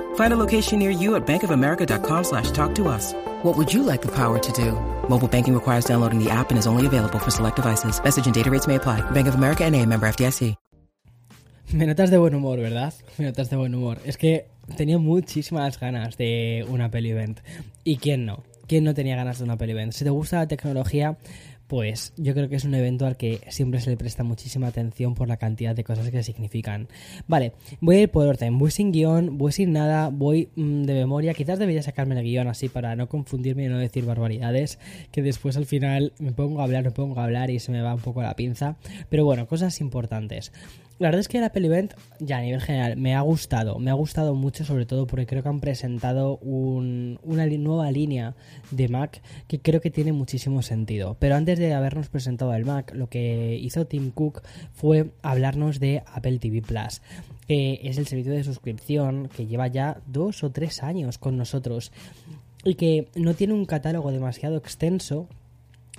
Find 0.15 0.33
a 0.33 0.37
location 0.37 0.79
near 0.79 0.89
you 0.89 1.15
at 1.15 1.27
bankofamerica.com 1.27 2.23
slash 2.23 2.51
talk 2.51 2.73
to 2.75 2.87
us. 2.87 3.13
What 3.43 3.57
would 3.57 3.73
you 3.73 3.83
like 3.83 4.01
the 4.01 4.11
power 4.15 4.39
to 4.39 4.51
do? 4.53 4.71
Mobile 5.09 5.27
banking 5.27 5.53
requires 5.53 5.83
downloading 5.83 6.23
the 6.23 6.29
app 6.31 6.51
and 6.51 6.57
is 6.57 6.67
only 6.67 6.85
available 6.85 7.19
for 7.19 7.31
select 7.31 7.57
devices. 7.57 8.01
Message 8.01 8.25
and 8.25 8.33
data 8.33 8.49
rates 8.49 8.67
may 8.67 8.75
apply. 8.75 9.01
Bank 9.11 9.27
of 9.27 9.35
America 9.35 9.65
and 9.65 9.75
a 9.75 9.85
member 9.85 10.07
FDIC. 10.07 10.55
Me 11.73 11.85
notas 11.85 12.09
de 12.09 12.17
buen 12.17 12.33
humor, 12.33 12.57
¿verdad? 12.57 12.93
Me 13.17 13.25
notas 13.25 13.49
de 13.49 13.55
buen 13.55 13.73
humor. 13.73 13.99
Es 14.03 14.17
que 14.17 14.47
tenía 14.75 14.97
muchísimas 14.97 15.79
ganas 15.79 16.17
de 16.17 16.65
una 16.67 16.91
peli 16.91 17.11
event. 17.11 17.39
¿Y 17.85 17.95
quién 17.95 18.25
no? 18.25 18.43
¿Quién 18.67 18.83
no 18.83 18.93
tenía 18.93 19.15
ganas 19.15 19.37
de 19.37 19.45
una 19.45 19.57
peli 19.57 19.71
event? 19.71 19.93
Si 19.93 20.03
te 20.03 20.09
gusta 20.09 20.37
la 20.37 20.47
tecnología, 20.47 21.17
pues 21.71 22.11
yo 22.17 22.33
creo 22.33 22.49
que 22.49 22.57
es 22.57 22.65
un 22.65 22.75
evento 22.75 23.05
al 23.05 23.15
que 23.15 23.39
siempre 23.47 23.79
se 23.79 23.89
le 23.89 23.95
presta 23.95 24.25
muchísima 24.25 24.67
atención 24.67 25.15
por 25.15 25.29
la 25.29 25.37
cantidad 25.37 25.73
de 25.73 25.85
cosas 25.85 26.11
que 26.11 26.21
significan. 26.21 26.89
Vale, 27.29 27.53
voy 27.79 27.95
a 27.95 28.01
ir 28.01 28.09
por 28.09 28.27
orden, 28.27 28.57
voy 28.59 28.71
sin 28.71 28.91
guion, 28.91 29.37
voy 29.37 29.53
sin 29.53 29.71
nada, 29.71 30.09
voy 30.09 30.49
mm, 30.57 30.81
de 30.83 30.93
memoria, 30.95 31.33
quizás 31.33 31.59
debería 31.59 31.81
sacarme 31.81 32.19
el 32.19 32.25
guion 32.25 32.49
así 32.49 32.67
para 32.67 32.97
no 32.97 33.07
confundirme 33.07 33.63
y 33.63 33.69
no 33.69 33.77
decir 33.77 34.03
barbaridades, 34.03 34.79
que 35.13 35.21
después 35.21 35.55
al 35.55 35.65
final 35.65 36.11
me 36.19 36.33
pongo 36.33 36.59
a 36.59 36.65
hablar, 36.65 36.83
me 36.83 36.91
pongo 36.91 37.17
a 37.21 37.23
hablar 37.23 37.49
y 37.49 37.59
se 37.59 37.71
me 37.71 37.81
va 37.81 37.95
un 37.95 38.01
poco 38.01 38.21
la 38.21 38.35
pinza, 38.35 38.75
pero 39.07 39.23
bueno, 39.23 39.47
cosas 39.47 39.79
importantes. 39.79 40.51
La 41.01 41.07
verdad 41.07 41.21
es 41.21 41.27
que 41.27 41.39
la 41.39 41.51
event, 41.51 41.93
ya 42.19 42.37
a 42.37 42.41
nivel 42.41 42.61
general, 42.61 42.95
me 42.95 43.15
ha 43.15 43.21
gustado. 43.21 43.79
Me 43.79 43.89
ha 43.89 43.95
gustado 43.95 44.35
mucho, 44.35 44.63
sobre 44.63 44.85
todo 44.85 45.07
porque 45.07 45.25
creo 45.25 45.41
que 45.41 45.49
han 45.49 45.59
presentado 45.59 46.37
una 46.37 47.47
nueva 47.47 47.91
línea 47.91 48.35
de 48.69 48.87
Mac 48.87 49.23
que 49.47 49.59
creo 49.59 49.81
que 49.81 49.89
tiene 49.89 50.13
muchísimo 50.13 50.61
sentido. 50.61 51.17
Pero 51.17 51.33
antes 51.33 51.57
de 51.57 51.73
habernos 51.73 52.09
presentado 52.09 52.53
el 52.53 52.65
Mac, 52.65 52.93
lo 52.93 53.09
que 53.09 53.57
hizo 53.59 53.87
Tim 53.87 54.11
Cook 54.11 54.43
fue 54.73 55.09
hablarnos 55.23 55.79
de 55.79 56.03
Apple 56.05 56.37
TV 56.37 56.61
Plus, 56.61 57.01
que 57.47 57.79
es 57.81 57.97
el 57.97 58.05
servicio 58.05 58.33
de 58.33 58.43
suscripción 58.43 59.27
que 59.27 59.47
lleva 59.47 59.69
ya 59.69 60.01
dos 60.05 60.43
o 60.43 60.51
tres 60.51 60.83
años 60.83 61.17
con 61.17 61.35
nosotros 61.35 61.91
y 62.63 62.75
que 62.75 63.07
no 63.15 63.33
tiene 63.33 63.55
un 63.55 63.65
catálogo 63.65 64.11
demasiado 64.11 64.55
extenso 64.55 65.27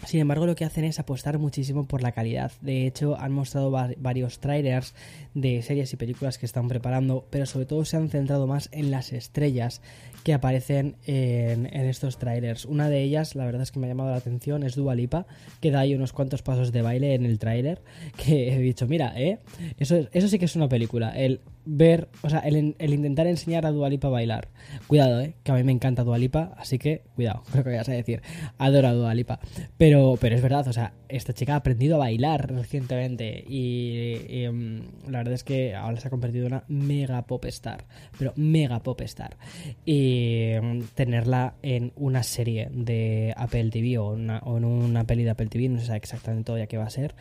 sin 0.07 0.21
embargo, 0.21 0.47
lo 0.47 0.55
que 0.55 0.65
hacen 0.65 0.85
es 0.85 0.99
apostar 0.99 1.39
muchísimo 1.39 1.87
por 1.87 2.03
la 2.03 2.13
calidad. 2.13 2.53
De 2.61 2.87
hecho, 2.87 3.19
han 3.19 3.33
mostrado 3.33 3.71
varios 3.71 4.41
trailers 4.41 4.95
de 5.35 5.63
series 5.63 5.93
y 5.93 5.97
películas 5.97 6.39
que 6.39 6.47
están 6.47 6.69
preparando, 6.69 7.27
pero 7.31 7.47
sobre 7.47 7.67
todo 7.67 7.85
se 7.85 7.97
han 7.97 8.09
centrado 8.09 8.47
más 8.47 8.69
en 8.73 8.91
las 8.91 9.13
estrellas 9.13 9.81
que 10.25 10.35
aparecen 10.35 10.97
en, 11.07 11.67
estos 11.67 12.19
trailers. 12.19 12.65
Una 12.65 12.89
de 12.89 13.03
ellas, 13.03 13.35
la 13.35 13.45
verdad 13.45 13.63
es 13.63 13.73
que 13.73 13.79
me 13.79 13.87
ha 13.87 13.91
llamado 13.91 14.11
la 14.11 14.17
atención, 14.17 14.63
es 14.63 14.75
Dua 14.75 14.95
Lipa, 14.95 15.27
que 15.61 15.71
da 15.71 15.81
ahí 15.81 15.95
unos 15.95 16.13
cuantos 16.13 16.43
pasos 16.43 16.73
de 16.73 16.83
baile 16.83 17.15
en 17.15 17.25
el 17.25 17.39
trailer, 17.39 17.83
que 18.17 18.55
he 18.55 18.59
dicho, 18.59 18.87
mira, 18.87 19.13
¿eh? 19.17 19.39
Eso, 19.79 20.29
sí 20.29 20.39
que 20.39 20.45
es 20.45 20.57
una 20.57 20.69
película. 20.69 21.11
El 21.11 21.41
ver, 21.65 22.09
o 22.23 22.31
sea, 22.31 22.41
el, 22.41 22.75
intentar 22.79 23.27
enseñar 23.27 23.67
a 23.67 23.71
Dualipa 23.71 24.09
a 24.09 24.11
bailar. 24.11 24.49
Cuidado, 24.87 25.21
eh, 25.21 25.35
que 25.43 25.53
a 25.53 25.55
mí 25.55 25.63
me 25.63 25.73
encanta 25.73 26.05
Dualipa, 26.05 26.55
así 26.57 26.79
que 26.79 27.03
cuidado, 27.15 27.43
creo 27.53 27.65
que 27.65 27.71
voy 27.71 27.79
a 27.79 27.83
decir. 27.83 28.23
Adoro 28.59 28.89
a 28.89 28.93
Dualipa. 28.93 29.41
Pero, 29.77 30.17
pero 30.21 30.35
es 30.35 30.43
verdad, 30.43 30.67
o 30.69 30.73
sea, 30.73 30.95
esta 31.09 31.33
chica 31.33 31.55
ha 31.55 31.57
aprendido 31.57 31.97
a 31.97 31.99
bailar 31.99 32.53
recientemente 32.53 33.45
y, 33.47 34.45
em, 34.45 34.83
la 35.09 35.19
verdad 35.19 35.35
es 35.35 35.45
que 35.45 35.75
ahora 35.75 36.01
se 36.01 36.09
ha 36.09 36.11
convertido 36.11 36.47
en 36.47 36.55
una 36.55 36.65
mega 36.69 37.23
pop 37.23 37.45
star, 37.47 37.85
pero 38.19 38.33
mega 38.37 38.83
pop 38.83 39.01
star. 39.03 39.37
Y 39.85 40.51
em, 40.53 40.83
tenerla 40.95 41.55
en 41.63 41.93
una 41.97 42.23
serie 42.23 42.69
de 42.73 43.35
Apple 43.37 43.71
TV 43.71 43.99
o, 43.99 44.17
en 44.17 44.65
una 44.65 45.05
peli 45.05 45.25
de 45.25 45.31
Apple 45.31 45.47
TV, 45.47 45.69
no 45.69 45.81
sabe 45.81 45.99
exactamente 45.99 46.45
todavía 46.45 46.67
qué 46.67 46.79
va 46.79 46.85
a 46.85 46.91
ser, 46.91 47.15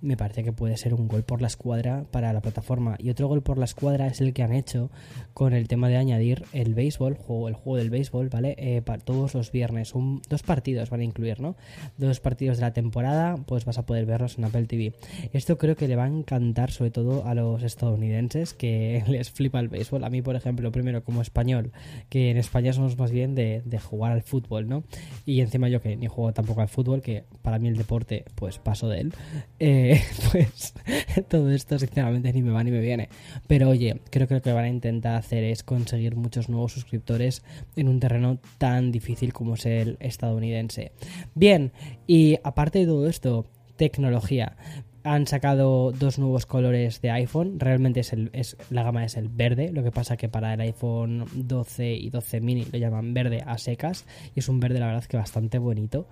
me 0.00 0.16
parece 0.16 0.42
que 0.42 0.52
puede 0.52 0.76
ser 0.76 0.94
un 0.94 1.08
gol 1.08 1.22
por 1.22 1.40
la 1.40 1.46
escuadra 1.46 2.04
para 2.10 2.32
la 2.32 2.40
plataforma. 2.40 2.96
Y 2.98 3.10
otro 3.10 3.28
gol 3.28 3.42
por 3.42 3.58
la 3.58 3.64
escuadra 3.64 3.81
es 3.90 4.20
el 4.20 4.32
que 4.32 4.42
han 4.42 4.52
hecho 4.52 4.90
con 5.34 5.54
el 5.54 5.66
tema 5.66 5.88
de 5.88 5.96
añadir 5.96 6.44
el 6.52 6.74
béisbol, 6.74 7.14
juego, 7.14 7.48
el 7.48 7.54
juego 7.54 7.78
del 7.78 7.90
béisbol, 7.90 8.28
¿vale? 8.28 8.54
Eh, 8.58 8.82
para 8.82 9.02
todos 9.02 9.34
los 9.34 9.50
viernes. 9.50 9.94
Un, 9.94 10.22
dos 10.28 10.42
partidos 10.42 10.90
van 10.90 11.00
a 11.00 11.04
incluir, 11.04 11.40
¿no? 11.40 11.56
Dos 11.96 12.20
partidos 12.20 12.58
de 12.58 12.62
la 12.62 12.72
temporada, 12.72 13.36
pues 13.46 13.64
vas 13.64 13.78
a 13.78 13.86
poder 13.86 14.06
verlos 14.06 14.38
en 14.38 14.44
Apple 14.44 14.66
TV. 14.66 14.94
Esto 15.32 15.58
creo 15.58 15.74
que 15.76 15.88
le 15.88 15.96
va 15.96 16.04
a 16.04 16.08
encantar 16.08 16.70
sobre 16.70 16.90
todo 16.90 17.26
a 17.26 17.34
los 17.34 17.62
estadounidenses 17.62 18.54
que 18.54 19.02
les 19.08 19.30
flipa 19.30 19.58
el 19.60 19.68
béisbol. 19.68 20.04
A 20.04 20.10
mí, 20.10 20.22
por 20.22 20.36
ejemplo, 20.36 20.70
primero 20.70 21.02
como 21.02 21.22
español, 21.22 21.72
que 22.08 22.30
en 22.30 22.36
España 22.36 22.72
somos 22.72 22.98
más 22.98 23.10
bien 23.10 23.34
de, 23.34 23.62
de 23.64 23.78
jugar 23.78 24.12
al 24.12 24.22
fútbol, 24.22 24.68
¿no? 24.68 24.84
Y 25.24 25.40
encima 25.40 25.68
yo 25.68 25.80
que 25.80 25.96
ni 25.96 26.06
juego 26.06 26.32
tampoco 26.32 26.60
al 26.60 26.68
fútbol, 26.68 27.00
que 27.00 27.24
para 27.42 27.58
mí 27.58 27.68
el 27.68 27.76
deporte, 27.76 28.24
pues 28.34 28.58
paso 28.58 28.88
de 28.88 29.00
él. 29.00 29.14
Eh, 29.58 30.00
pues 30.32 30.74
todo 31.28 31.50
esto 31.50 31.78
sinceramente 31.78 32.32
ni 32.32 32.42
me 32.42 32.52
va 32.52 32.62
ni 32.62 32.70
me 32.70 32.80
viene. 32.80 33.08
Pero 33.46 33.71
oye, 33.72 34.00
creo 34.10 34.28
que 34.28 34.34
lo 34.34 34.42
que 34.42 34.52
van 34.52 34.64
a 34.64 34.68
intentar 34.68 35.16
hacer 35.16 35.44
es 35.44 35.62
conseguir 35.62 36.16
muchos 36.16 36.48
nuevos 36.48 36.72
suscriptores 36.72 37.42
en 37.76 37.88
un 37.88 38.00
terreno 38.00 38.38
tan 38.58 38.92
difícil 38.92 39.32
como 39.32 39.54
es 39.54 39.66
el 39.66 39.96
estadounidense. 40.00 40.92
Bien, 41.34 41.72
y 42.06 42.38
aparte 42.44 42.80
de 42.80 42.86
todo 42.86 43.08
esto, 43.08 43.46
tecnología. 43.76 44.56
Han 45.04 45.26
sacado 45.26 45.90
dos 45.90 46.20
nuevos 46.20 46.46
colores 46.46 47.00
de 47.00 47.10
iPhone. 47.10 47.58
Realmente 47.58 48.00
es, 48.00 48.12
el, 48.12 48.30
es 48.32 48.56
la 48.70 48.84
gama 48.84 49.04
es 49.04 49.16
el 49.16 49.28
verde. 49.28 49.72
Lo 49.72 49.82
que 49.82 49.90
pasa 49.90 50.16
que 50.16 50.28
para 50.28 50.54
el 50.54 50.60
iPhone 50.60 51.24
12 51.34 51.92
y 51.94 52.08
12 52.08 52.40
mini 52.40 52.66
lo 52.70 52.78
llaman 52.78 53.12
verde 53.12 53.42
a 53.44 53.58
secas. 53.58 54.04
Y 54.36 54.38
es 54.38 54.48
un 54.48 54.60
verde, 54.60 54.78
la 54.78 54.86
verdad, 54.86 55.04
que 55.04 55.16
bastante 55.16 55.58
bonito. 55.58 56.06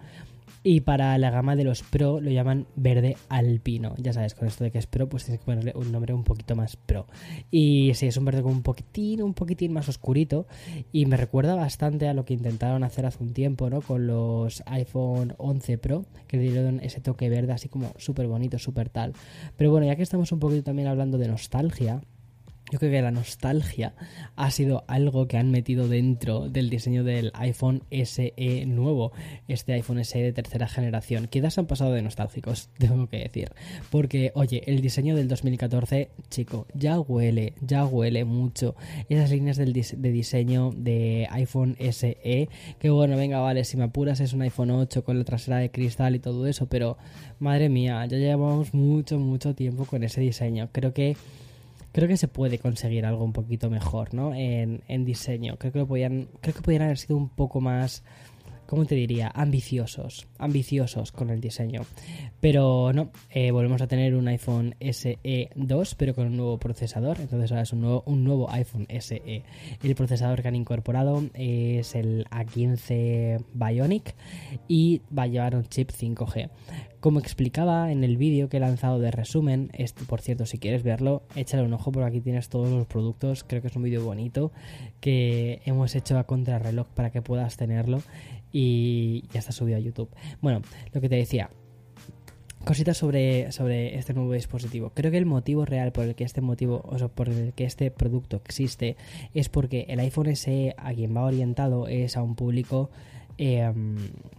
Y 0.62 0.80
para 0.80 1.16
la 1.19 1.30
gama 1.30 1.57
de 1.57 1.64
los 1.64 1.83
Pro 1.83 2.21
lo 2.21 2.30
llaman 2.30 2.66
verde 2.76 3.16
alpino. 3.28 3.95
Ya 3.99 4.12
sabes, 4.12 4.35
con 4.35 4.49
esto 4.49 4.64
de 4.64 4.71
que 4.71 4.78
es 4.78 4.87
Pro, 4.87 5.09
pues 5.09 5.25
tienes 5.25 5.40
que 5.40 5.47
ponerle 5.47 5.73
un 5.75 5.90
nombre 5.90 6.12
un 6.12 6.25
poquito 6.25 6.54
más 6.57 6.76
Pro. 6.76 7.07
Y 7.50 7.92
sí, 7.95 8.07
es 8.07 8.16
un 8.16 8.25
verde 8.25 8.42
como 8.42 8.54
un 8.54 8.62
poquitín, 8.62 9.23
un 9.23 9.35
poquitín 9.35 9.73
más 9.73 9.88
oscurito. 9.88 10.47
Y 10.92 11.07
me 11.07 11.16
recuerda 11.16 11.54
bastante 11.54 12.09
a 12.09 12.14
lo 12.14 12.25
que 12.25 12.35
intentaron 12.35 12.85
hacer 12.85 13.07
hace 13.07 13.23
un 13.23 13.33
tiempo, 13.33 13.71
¿no? 13.71 13.80
Con 13.80 14.07
los 14.07 14.62
iPhone 14.66 15.35
11 15.38 15.78
Pro, 15.78 16.04
que 16.26 16.37
le 16.37 16.45
dieron 16.45 16.80
ese 16.80 17.00
toque 17.00 17.28
verde 17.28 17.52
así 17.52 17.69
como 17.69 17.92
súper 17.97 18.26
bonito, 18.26 18.59
súper 18.59 18.88
tal. 18.88 19.14
Pero 19.57 19.71
bueno, 19.71 19.87
ya 19.87 19.97
que 19.97 20.02
estamos 20.02 20.33
un 20.33 20.38
poquito 20.38 20.62
también 20.62 20.88
hablando 20.88 21.19
de 21.19 21.28
nostalgia, 21.28 22.02
yo 22.70 22.78
creo 22.78 22.90
que 22.90 23.02
la 23.02 23.10
nostalgia 23.10 23.94
ha 24.36 24.50
sido 24.50 24.84
algo 24.86 25.26
que 25.26 25.36
han 25.36 25.50
metido 25.50 25.88
dentro 25.88 26.48
del 26.48 26.70
diseño 26.70 27.04
del 27.04 27.32
iPhone 27.34 27.82
SE 27.90 28.64
nuevo, 28.66 29.12
este 29.48 29.72
iPhone 29.72 30.04
SE 30.04 30.22
de 30.22 30.32
tercera 30.32 30.68
generación. 30.68 31.26
Quizás 31.26 31.58
han 31.58 31.66
pasado 31.66 31.92
de 31.92 32.02
nostálgicos, 32.02 32.68
tengo 32.78 33.08
que 33.08 33.18
decir. 33.18 33.50
Porque, 33.90 34.32
oye, 34.34 34.62
el 34.66 34.80
diseño 34.80 35.16
del 35.16 35.28
2014, 35.28 36.10
chico, 36.30 36.66
ya 36.74 37.00
huele, 37.00 37.54
ya 37.60 37.84
huele 37.84 38.24
mucho. 38.24 38.76
Esas 39.08 39.30
líneas 39.30 39.56
de 39.56 40.12
diseño 40.12 40.70
de 40.76 41.26
iPhone 41.30 41.76
SE, 41.90 42.48
que 42.78 42.90
bueno, 42.90 43.16
venga, 43.16 43.40
vale, 43.40 43.64
si 43.64 43.76
me 43.76 43.84
apuras 43.84 44.20
es 44.20 44.32
un 44.32 44.42
iPhone 44.42 44.70
8 44.70 45.04
con 45.04 45.18
la 45.18 45.24
trasera 45.24 45.58
de 45.58 45.70
cristal 45.70 46.14
y 46.14 46.20
todo 46.20 46.46
eso, 46.46 46.66
pero 46.66 46.96
madre 47.38 47.68
mía, 47.68 48.06
ya 48.06 48.18
llevamos 48.18 48.74
mucho, 48.74 49.18
mucho 49.18 49.54
tiempo 49.54 49.84
con 49.84 50.02
ese 50.04 50.20
diseño. 50.20 50.68
Creo 50.72 50.92
que 50.92 51.16
creo 51.92 52.09
que 52.09 52.16
se 52.16 52.28
puede 52.28 52.59
conseguir 52.59 53.04
algo 53.04 53.25
un 53.25 53.32
poquito 53.32 53.70
mejor, 53.70 54.14
¿no? 54.14 54.35
En, 54.35 54.82
en 54.88 55.04
diseño. 55.04 55.56
Creo 55.56 55.73
que, 55.73 55.78
lo 55.78 55.87
podían, 55.87 56.28
creo 56.40 56.54
que 56.54 56.62
podrían 56.62 56.82
haber 56.82 56.99
sido 56.99 57.16
un 57.16 57.28
poco 57.28 57.61
más, 57.61 58.04
¿cómo 58.70 58.84
te 58.84 58.94
diría? 58.94 59.32
Ambiciosos. 59.34 60.28
Ambiciosos 60.38 61.10
con 61.10 61.30
el 61.30 61.40
diseño. 61.40 61.82
Pero 62.38 62.92
no, 62.92 63.10
eh, 63.28 63.50
volvemos 63.50 63.82
a 63.82 63.88
tener 63.88 64.14
un 64.14 64.28
iPhone 64.28 64.76
SE 64.78 65.50
2, 65.56 65.94
pero 65.96 66.14
con 66.14 66.28
un 66.28 66.36
nuevo 66.36 66.58
procesador. 66.58 67.18
Entonces 67.18 67.50
ahora 67.50 67.62
es 67.62 67.72
un 67.72 67.80
nuevo, 67.80 68.04
un 68.06 68.22
nuevo 68.22 68.48
iPhone 68.52 68.86
SE. 69.00 69.42
El 69.82 69.94
procesador 69.96 70.40
que 70.40 70.46
han 70.46 70.54
incorporado 70.54 71.20
es 71.34 71.96
el 71.96 72.24
A15 72.30 73.44
Bionic 73.54 74.14
y 74.68 75.02
va 75.16 75.24
a 75.24 75.26
llevar 75.26 75.56
un 75.56 75.64
chip 75.64 75.90
5G. 75.90 76.48
Como 77.00 77.18
explicaba 77.18 77.90
en 77.90 78.04
el 78.04 78.18
vídeo 78.18 78.50
que 78.50 78.58
he 78.58 78.60
lanzado 78.60 78.98
de 78.98 79.10
resumen, 79.10 79.72
por 80.06 80.20
cierto, 80.20 80.44
si 80.44 80.58
quieres 80.58 80.82
verlo, 80.82 81.22
échale 81.34 81.62
un 81.62 81.72
ojo 81.72 81.90
porque 81.90 82.06
aquí 82.06 82.20
tienes 82.20 82.50
todos 82.50 82.68
los 82.68 82.86
productos. 82.86 83.42
Creo 83.42 83.62
que 83.62 83.68
es 83.68 83.76
un 83.76 83.82
vídeo 83.82 84.04
bonito 84.04 84.52
que 85.00 85.62
hemos 85.64 85.96
hecho 85.96 86.18
a 86.18 86.24
contrarreloj 86.24 86.86
para 86.88 87.10
que 87.10 87.22
puedas 87.22 87.56
tenerlo 87.56 88.02
y 88.52 89.25
ya 89.33 89.40
está 89.40 89.52
subido 89.52 89.76
a 89.76 89.80
YouTube. 89.80 90.11
Bueno, 90.40 90.62
lo 90.92 91.00
que 91.00 91.09
te 91.09 91.16
decía, 91.16 91.50
cositas 92.64 92.97
sobre, 92.97 93.50
sobre 93.52 93.97
este 93.97 94.14
nuevo 94.14 94.33
dispositivo. 94.33 94.92
Creo 94.95 95.11
que 95.11 95.19
el 95.19 95.26
motivo 95.26 95.64
real 95.64 95.92
por 95.92 96.04
el 96.04 96.14
que 96.14 96.25
este 96.25 96.40
motivo, 96.40 96.83
o 96.85 96.99
sea, 96.99 97.09
por 97.09 97.28
el 97.28 97.52
que 97.54 97.64
este 97.64 97.90
producto 97.90 98.37
existe, 98.45 98.97
es 99.35 99.49
porque 99.49 99.87
el 99.88 100.00
iPhone 100.00 100.35
SE 100.37 100.75
a 100.76 100.92
quien 100.92 101.16
va 101.16 101.23
orientado 101.23 101.88
es 101.88 102.16
a 102.16 102.23
un 102.23 102.35
público, 102.35 102.90
em, 103.38 103.97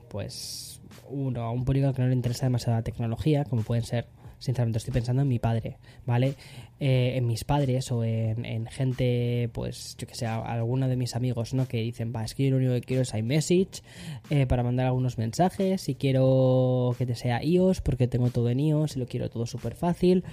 pues 0.10 0.71
uno, 1.10 1.44
a 1.44 1.52
un 1.52 1.66
público 1.66 1.94
que 1.94 2.02
no 2.02 2.08
le 2.08 2.16
interesa 2.16 2.46
demasiado 2.46 2.78
la 2.78 2.84
tecnología, 2.84 3.46
como 3.46 3.64
pueden 3.64 3.84
ser 3.84 4.08
sinceramente 4.42 4.80
estoy 4.80 4.92
pensando 4.92 5.22
en 5.22 5.28
mi 5.28 5.38
padre, 5.38 5.78
¿vale? 6.06 6.34
Eh, 6.80 7.14
en 7.16 7.28
mis 7.28 7.44
padres 7.44 7.92
o 7.92 8.04
en, 8.04 8.44
en, 8.44 8.66
gente, 8.66 9.50
pues 9.54 9.96
yo 10.00 10.08
que 10.08 10.16
sé, 10.16 10.26
alguno 10.26 10.88
de 10.88 10.96
mis 10.96 11.16
amigos, 11.16 11.54
¿no? 11.54 11.68
Que 11.68 11.78
dicen, 11.78 12.12
va, 12.14 12.26
es 12.26 12.34
que 12.34 12.50
lo 12.50 12.58
único 12.58 12.74
que 12.74 12.82
quiero 12.82 13.04
es 13.04 13.14
iMessage 13.14 13.84
eh, 14.32 14.48
para 14.48 14.64
mandar 14.64 14.88
algunos 14.88 15.20
mensajes 15.20 15.88
y 15.90 15.96
quiero 15.96 16.96
que 16.98 17.06
te 17.06 17.14
sea 17.14 17.44
iOS 17.44 17.82
porque 17.82 18.08
tengo 18.08 18.32
todo 18.32 18.50
en 18.50 18.60
iOS 18.60 18.98
y 18.98 19.00
lo 19.00 19.06
quiero 19.06 19.30
todo 19.30 19.46
súper 19.46 19.76
fácil 19.76 20.24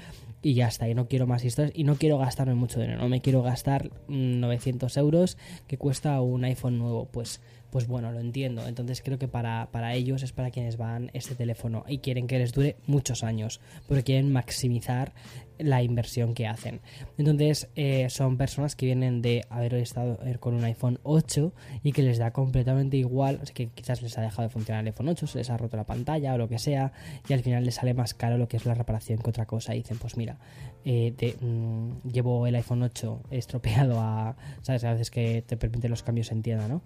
y 0.41 0.55
ya 0.55 0.69
está, 0.69 0.89
y 0.89 0.95
no 0.95 1.07
quiero 1.07 1.27
más 1.27 1.45
historias 1.45 1.77
y 1.77 1.85
no 1.85 1.97
quiero 1.97 2.17
gastarme 2.17 2.55
mucho 2.55 2.81
dinero, 2.81 3.01
no 3.01 3.09
me 3.09 3.21
quiero 3.21 3.43
gastar 3.43 3.91
900 4.09 4.97
mm, 4.97 5.01
euros 5.01 5.37
que 5.67 5.77
cuesta 5.77 6.19
un 6.23 6.45
iPhone 6.45 6.79
nuevo, 6.79 7.09
pues 7.13 7.43
pues 7.71 7.87
bueno, 7.87 8.13
lo 8.13 8.21
entiendo. 8.21 8.67
Entonces 8.67 9.03
creo 9.03 9.19
que 9.19 9.29
para, 9.29 9.69
para, 9.71 9.95
ellos 9.95 10.23
es 10.23 10.33
para 10.33 10.51
quienes 10.51 10.77
van 10.77 11.11
este 11.13 11.35
teléfono 11.35 11.85
y 11.89 11.99
quieren 11.99 12.27
que 12.27 12.39
les 12.39 12.53
dure 12.53 12.77
muchos 12.87 13.25
años, 13.25 13.61
porque 13.87 14.05
quieren 14.05 14.33
maximizar 14.33 15.13
la 15.59 15.83
inversión 15.83 16.35
que 16.35 16.47
hacen. 16.47 16.81
Entonces 17.17 17.69
eh, 17.75 18.09
son 18.11 18.37
personas 18.37 18.77
que 18.77 18.87
vienen 18.87 19.23
de 19.23 19.45
haber 19.51 19.75
estado 19.75 20.19
eh, 20.25 20.37
con 20.39 20.55
un 20.55 20.65
iPhone 20.65 20.99
8 21.03 21.53
y 21.83 21.93
que 21.93 22.03
les 22.03 22.19
da 22.19 22.33
completamente 22.33 22.97
igual, 22.97 23.41
que 23.55 23.69
quizás 23.69 24.03
les 24.03 24.17
ha 24.19 24.23
dejado 24.23 24.43
de 24.43 24.49
funcionar 24.51 24.83
el 24.83 24.89
iPhone 24.89 25.09
8, 25.09 25.27
se 25.27 25.39
les 25.39 25.51
ha 25.51 25.57
roto 25.57 25.77
la 25.77 25.85
pantalla 25.85 26.35
o 26.35 26.39
lo 26.39 26.49
que 26.49 26.59
sea, 26.59 26.93
y 27.29 27.33
al 27.33 27.41
final 27.41 27.65
les 27.65 27.77
sale 27.77 27.95
más 27.95 28.15
caro 28.15 28.39
lo 28.39 28.49
que 28.49 28.57
es 28.57 28.67
la 28.67 28.75
reparación 28.75 29.19
que 29.19 29.31
otra 29.31 29.47
cosa. 29.47 29.75
Y 29.75 29.79
dicen, 29.79 29.99
pues 29.99 30.17
mira, 30.17 30.39
eh, 30.85 31.37
mm, 31.41 32.09
llevo 32.09 32.47
el 32.47 32.55
iPhone 32.55 32.83
8 32.83 33.23
estropeado 33.31 34.01
a, 34.01 34.37
¿sabes? 34.63 34.85
A 34.85 34.93
veces 34.93 35.11
que 35.11 35.43
te 35.43 35.57
permite 35.57 35.89
los 35.89 36.03
cambios 36.03 36.31
en 36.33 36.43
tienda, 36.43 36.69
¿no? 36.69 36.83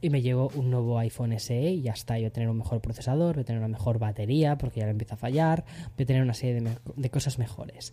Y 0.00 0.10
me 0.10 0.22
llevo 0.22 0.50
un 0.54 0.70
nuevo 0.70 0.98
iPhone 0.98 1.38
SE 1.38 1.70
y 1.70 1.82
ya 1.82 1.92
está, 1.92 2.16
yo 2.16 2.22
voy 2.22 2.26
a 2.26 2.32
tener 2.32 2.48
un 2.48 2.58
mejor 2.58 2.80
procesador, 2.80 3.36
voy 3.36 3.42
a 3.42 3.44
tener 3.44 3.60
una 3.60 3.68
mejor 3.68 3.98
batería 3.98 4.58
porque 4.58 4.80
ya 4.80 4.86
le 4.86 4.92
empieza 4.92 5.14
a 5.14 5.18
fallar, 5.18 5.64
voy 5.96 6.04
a 6.04 6.06
tener 6.06 6.22
una 6.22 6.34
serie 6.34 6.60
de, 6.60 6.70
de 6.96 7.10
cosas 7.10 7.38
mejores. 7.38 7.92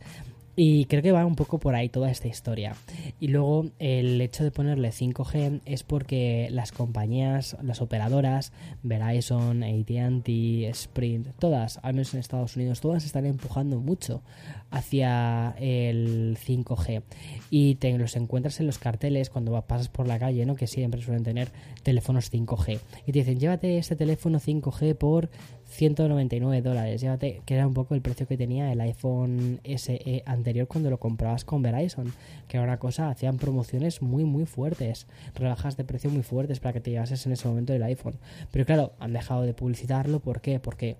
Y 0.55 0.85
creo 0.85 1.01
que 1.01 1.11
va 1.11 1.25
un 1.25 1.35
poco 1.35 1.59
por 1.59 1.73
ahí 1.73 1.89
toda 1.89 2.11
esta 2.11 2.27
historia. 2.27 2.75
Y 3.19 3.29
luego 3.29 3.65
el 3.79 4.21
hecho 4.21 4.43
de 4.43 4.51
ponerle 4.51 4.89
5G 4.89 5.61
es 5.65 5.83
porque 5.83 6.47
las 6.51 6.71
compañías, 6.71 7.57
las 7.63 7.81
operadoras, 7.81 8.51
Verizon, 8.83 9.63
ATT, 9.63 10.29
Sprint, 10.69 11.29
todas, 11.39 11.79
al 11.81 11.93
menos 11.93 12.13
en 12.13 12.19
Estados 12.19 12.55
Unidos, 12.55 12.81
todas 12.81 13.03
están 13.03 13.25
empujando 13.25 13.79
mucho 13.79 14.21
hacia 14.69 15.55
el 15.57 16.37
5G. 16.37 17.01
Y 17.49 17.75
te 17.75 17.97
los 17.97 18.15
encuentras 18.15 18.59
en 18.59 18.67
los 18.67 18.77
carteles 18.77 19.31
cuando 19.31 19.59
pasas 19.63 19.89
por 19.89 20.07
la 20.07 20.19
calle, 20.19 20.45
¿no? 20.45 20.55
Que 20.55 20.67
siempre 20.67 21.01
suelen 21.01 21.23
tener 21.23 21.51
teléfonos 21.81 22.31
5G. 22.31 22.79
Y 23.07 23.11
te 23.11 23.19
dicen, 23.19 23.39
llévate 23.39 23.79
este 23.79 23.95
teléfono 23.95 24.39
5G 24.39 24.95
por 24.95 25.29
199 25.73 26.61
dólares. 26.61 27.01
Llévate, 27.01 27.41
que 27.45 27.55
era 27.55 27.67
un 27.67 27.73
poco 27.73 27.95
el 27.95 28.01
precio 28.01 28.27
que 28.27 28.37
tenía 28.37 28.71
el 28.71 28.79
iPhone 28.81 29.59
SE 29.63 30.23
anterior 30.25 30.67
cuando 30.67 30.89
lo 30.89 30.99
comprabas 30.99 31.43
con 31.45 31.61
Verizon. 31.61 32.13
Que 32.47 32.57
era 32.57 32.63
una 32.63 32.77
cosa, 32.77 33.09
hacían 33.09 33.37
promociones 33.37 34.01
muy, 34.01 34.23
muy 34.23 34.45
fuertes. 34.45 35.07
Rebajas 35.35 35.77
de 35.77 35.83
precio 35.83 36.09
muy 36.09 36.23
fuertes 36.23 36.59
para 36.59 36.73
que 36.73 36.79
te 36.79 36.91
llevases 36.91 37.25
en 37.25 37.33
ese 37.33 37.47
momento 37.47 37.73
el 37.73 37.83
iPhone. 37.83 38.15
Pero 38.51 38.65
claro, 38.65 38.93
han 38.99 39.13
dejado 39.13 39.41
de 39.41 39.53
publicitarlo. 39.53 40.19
¿Por 40.19 40.41
qué? 40.41 40.59
Porque 40.59 40.97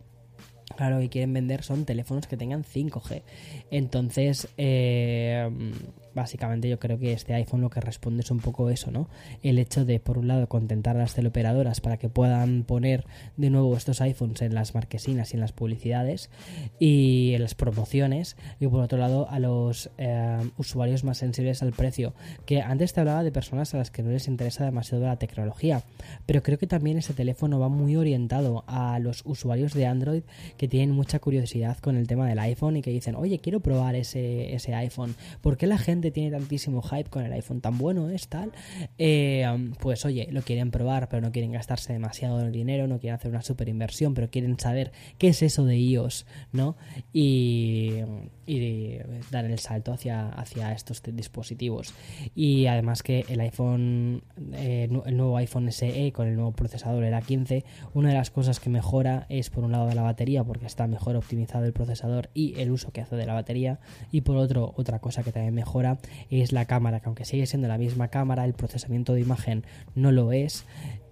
Claro, 0.76 1.02
y 1.02 1.10
quieren 1.10 1.34
vender 1.34 1.62
son 1.62 1.86
teléfonos 1.86 2.26
que 2.26 2.38
tengan 2.38 2.64
5G. 2.64 3.22
Entonces, 3.70 4.48
eh, 4.58 5.50
básicamente 6.16 6.70
yo 6.70 6.80
creo 6.80 6.98
que 6.98 7.14
este 7.14 7.34
iPhone 7.34 7.62
lo 7.62 7.70
que 7.70 7.82
responde 7.82 8.22
es 8.22 8.32
un 8.32 8.40
poco 8.40 8.70
eso, 8.70 8.92
¿no? 8.92 9.08
El 9.42 9.60
hecho 9.60 9.86
de, 9.86 10.00
por 10.00 10.18
un 10.18 10.28
lado, 10.28 10.48
contentar 10.48 10.96
a 10.96 11.00
las 11.00 11.14
teleoperadoras 11.14 11.82
para 11.82 11.98
que 11.98 12.10
puedan 12.10 12.64
poner 12.64 13.06
de 13.38 13.50
nuevo 13.50 13.76
estos 13.76 14.02
iPhones 14.02 14.42
en 14.42 14.54
las 14.56 14.76
marquesinas 14.76 15.34
y 15.34 15.36
en 15.36 15.42
las 15.42 15.52
publicidades 15.52 16.30
y 16.80 17.34
en 17.34 17.42
las 17.42 17.56
promociones, 17.56 18.38
y 18.60 18.68
por 18.68 18.82
otro 18.82 18.98
lado, 18.98 19.30
a 19.30 19.40
los 19.40 19.90
eh, 19.98 20.40
usuarios 20.58 21.04
más 21.04 21.18
sensibles 21.18 21.62
al 21.62 21.74
precio, 21.74 22.14
que 22.46 22.62
antes 22.62 22.94
te 22.94 23.00
hablaba 23.00 23.24
de 23.24 23.32
personas 23.32 23.74
a 23.74 23.78
las 23.78 23.92
que 23.92 24.04
no 24.04 24.12
les 24.12 24.28
interesa 24.28 24.66
demasiado 24.66 25.06
la 25.06 25.18
tecnología, 25.18 25.84
pero 26.26 26.44
creo 26.44 26.58
que 26.58 26.68
también 26.68 26.98
este 26.98 27.14
teléfono 27.14 27.60
va 27.60 27.70
muy 27.70 27.96
orientado 27.96 28.64
a 28.68 29.00
los 29.00 29.24
usuarios 29.26 29.74
de 29.74 29.86
Android 29.86 30.24
que 30.58 30.68
tienen 30.68 30.92
mucha 30.92 31.20
curiosidad 31.20 31.78
con 31.78 31.98
el 31.98 32.08
tema 32.08 32.28
del 32.28 32.40
iPhone 32.40 32.78
y 32.78 32.82
que 32.82 32.92
dicen, 32.92 33.16
oye, 33.16 33.40
quiero 33.40 33.60
probar 33.60 33.96
ese, 33.96 34.54
ese 34.54 34.74
iPhone, 34.74 35.16
¿por 35.42 35.58
qué 35.58 35.68
la 35.68 35.78
tiene 36.12 36.32
tantísimo 36.32 36.82
hype 36.82 37.10
con 37.10 37.24
el 37.24 37.34
iPhone 37.34 37.62
tan 37.62 37.78
bueno 37.78 38.10
es 38.10 38.28
tal, 38.28 38.52
eh, 38.98 39.46
pues 39.80 40.06
oye, 40.06 40.28
lo 40.32 40.42
quieren 40.42 40.72
probar, 40.72 41.10
pero 41.10 41.22
no 41.22 41.32
quieren 41.32 41.52
gastarse 41.52 41.94
demasiado 41.94 42.50
dinero, 42.52 42.88
no 42.88 43.00
quieren 43.00 43.16
hacer 43.16 43.32
una 43.32 43.42
super 43.42 43.70
inversión, 43.70 44.14
pero 44.14 44.30
quieren 44.30 44.60
saber 44.60 44.92
qué 45.18 45.30
es 45.30 45.42
eso 45.42 45.66
de 45.66 45.78
iOS, 45.78 46.26
¿no? 46.52 46.76
Y, 47.12 48.02
dar 49.32 49.46
el 49.46 49.58
salto 49.60 49.94
hacia, 49.94 50.28
hacia 50.28 50.74
estos 50.74 51.02
dispositivos. 51.14 51.94
Y 52.36 52.66
además 52.66 53.02
que 53.02 53.26
el 53.30 53.40
iPhone, 53.40 54.24
eh, 54.54 54.90
el 55.06 55.18
nuevo 55.18 55.38
iPhone 55.38 55.72
SE 55.72 56.12
con 56.12 56.28
el 56.28 56.36
nuevo 56.36 56.52
procesador, 56.52 57.06
el 57.06 57.14
A15, 57.14 57.64
una 57.94 58.10
de 58.10 58.16
las 58.16 58.32
cosas 58.32 58.60
que 58.60 58.70
mejora 58.70 59.26
es 59.30 59.50
por 59.50 59.64
un 59.64 59.72
lado 59.72 59.88
la 59.96 60.02
batería, 60.02 60.44
porque 60.44 60.66
está 60.66 60.88
mejor 60.88 61.16
optimizado 61.16 61.66
el 61.66 61.74
procesador 61.74 62.30
y 62.34 62.60
el 62.60 62.72
uso 62.72 62.92
que 62.92 63.02
hace 63.02 63.16
de 63.16 63.26
la 63.26 63.34
batería, 63.34 63.80
y 64.12 64.22
por 64.22 64.38
otro, 64.38 64.74
otra 64.76 65.00
cosa 65.00 65.24
que 65.24 65.32
también 65.32 65.54
mejora 65.54 65.93
es 66.30 66.52
la 66.52 66.66
cámara, 66.66 67.00
que 67.00 67.08
aunque 67.08 67.26
sigue 67.26 67.46
siendo 67.46 67.68
la 67.68 67.78
misma 67.78 68.08
cámara, 68.08 68.46
el 68.46 68.54
procesamiento 68.54 69.14
de 69.14 69.22
imagen 69.22 69.64
no 69.96 70.12
lo 70.12 70.32
es. 70.32 70.66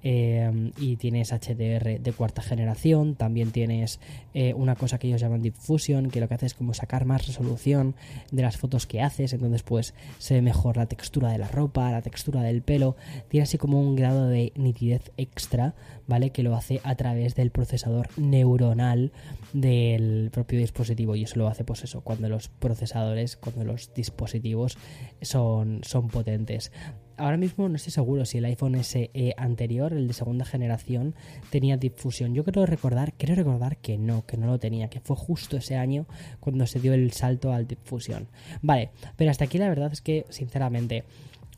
Eh, 0.03 0.71
y 0.79 0.95
tienes 0.95 1.31
HDR 1.31 1.99
de 1.99 2.13
cuarta 2.13 2.41
generación, 2.41 3.15
también 3.15 3.51
tienes 3.51 3.99
eh, 4.33 4.53
una 4.55 4.75
cosa 4.75 4.97
que 4.97 5.07
ellos 5.07 5.21
llaman 5.21 5.41
Deep 5.41 5.53
Fusion, 5.53 6.09
que 6.09 6.19
lo 6.19 6.27
que 6.27 6.33
hace 6.33 6.47
es 6.47 6.53
como 6.55 6.73
sacar 6.73 7.05
más 7.05 7.27
resolución 7.27 7.95
de 8.31 8.41
las 8.41 8.57
fotos 8.57 8.87
que 8.87 9.01
haces, 9.01 9.33
entonces 9.33 9.61
pues 9.61 9.93
se 10.17 10.35
ve 10.35 10.41
mejor 10.41 10.77
la 10.77 10.87
textura 10.87 11.31
de 11.31 11.37
la 11.37 11.47
ropa, 11.47 11.91
la 11.91 12.01
textura 12.01 12.41
del 12.41 12.63
pelo, 12.63 12.95
tiene 13.27 13.43
así 13.43 13.57
como 13.57 13.79
un 13.79 13.95
grado 13.95 14.27
de 14.27 14.53
nitidez 14.55 15.11
extra, 15.17 15.75
¿vale? 16.07 16.31
Que 16.31 16.43
lo 16.43 16.55
hace 16.55 16.81
a 16.83 16.95
través 16.95 17.35
del 17.35 17.51
procesador 17.51 18.09
neuronal 18.17 19.11
del 19.53 20.29
propio 20.31 20.59
dispositivo 20.59 21.15
y 21.15 21.23
eso 21.23 21.37
lo 21.37 21.47
hace 21.47 21.63
pues 21.63 21.83
eso, 21.83 22.01
cuando 22.01 22.27
los 22.27 22.47
procesadores, 22.47 23.37
cuando 23.37 23.65
los 23.65 23.93
dispositivos 23.93 24.77
son, 25.21 25.81
son 25.83 26.07
potentes 26.07 26.71
ahora 27.21 27.37
mismo 27.37 27.69
no 27.69 27.75
estoy 27.75 27.91
seguro 27.91 28.25
si 28.25 28.39
el 28.39 28.45
iPhone 28.45 28.83
SE 28.83 29.09
anterior, 29.37 29.93
el 29.93 30.07
de 30.07 30.13
segunda 30.13 30.45
generación, 30.45 31.15
tenía 31.49 31.77
difusión. 31.77 32.33
Yo 32.33 32.43
creo 32.43 32.65
recordar, 32.65 33.13
quiero 33.13 33.35
recordar 33.35 33.77
que 33.77 33.97
no, 33.97 34.25
que 34.25 34.37
no 34.37 34.47
lo 34.47 34.59
tenía, 34.59 34.89
que 34.89 34.99
fue 34.99 35.15
justo 35.15 35.57
ese 35.57 35.75
año 35.75 36.05
cuando 36.39 36.65
se 36.65 36.79
dio 36.79 36.93
el 36.93 37.11
salto 37.11 37.53
al 37.53 37.67
difusión. 37.67 38.27
Vale, 38.61 38.89
pero 39.15 39.31
hasta 39.31 39.45
aquí 39.45 39.57
la 39.57 39.69
verdad 39.69 39.91
es 39.93 40.01
que, 40.01 40.25
sinceramente, 40.29 41.03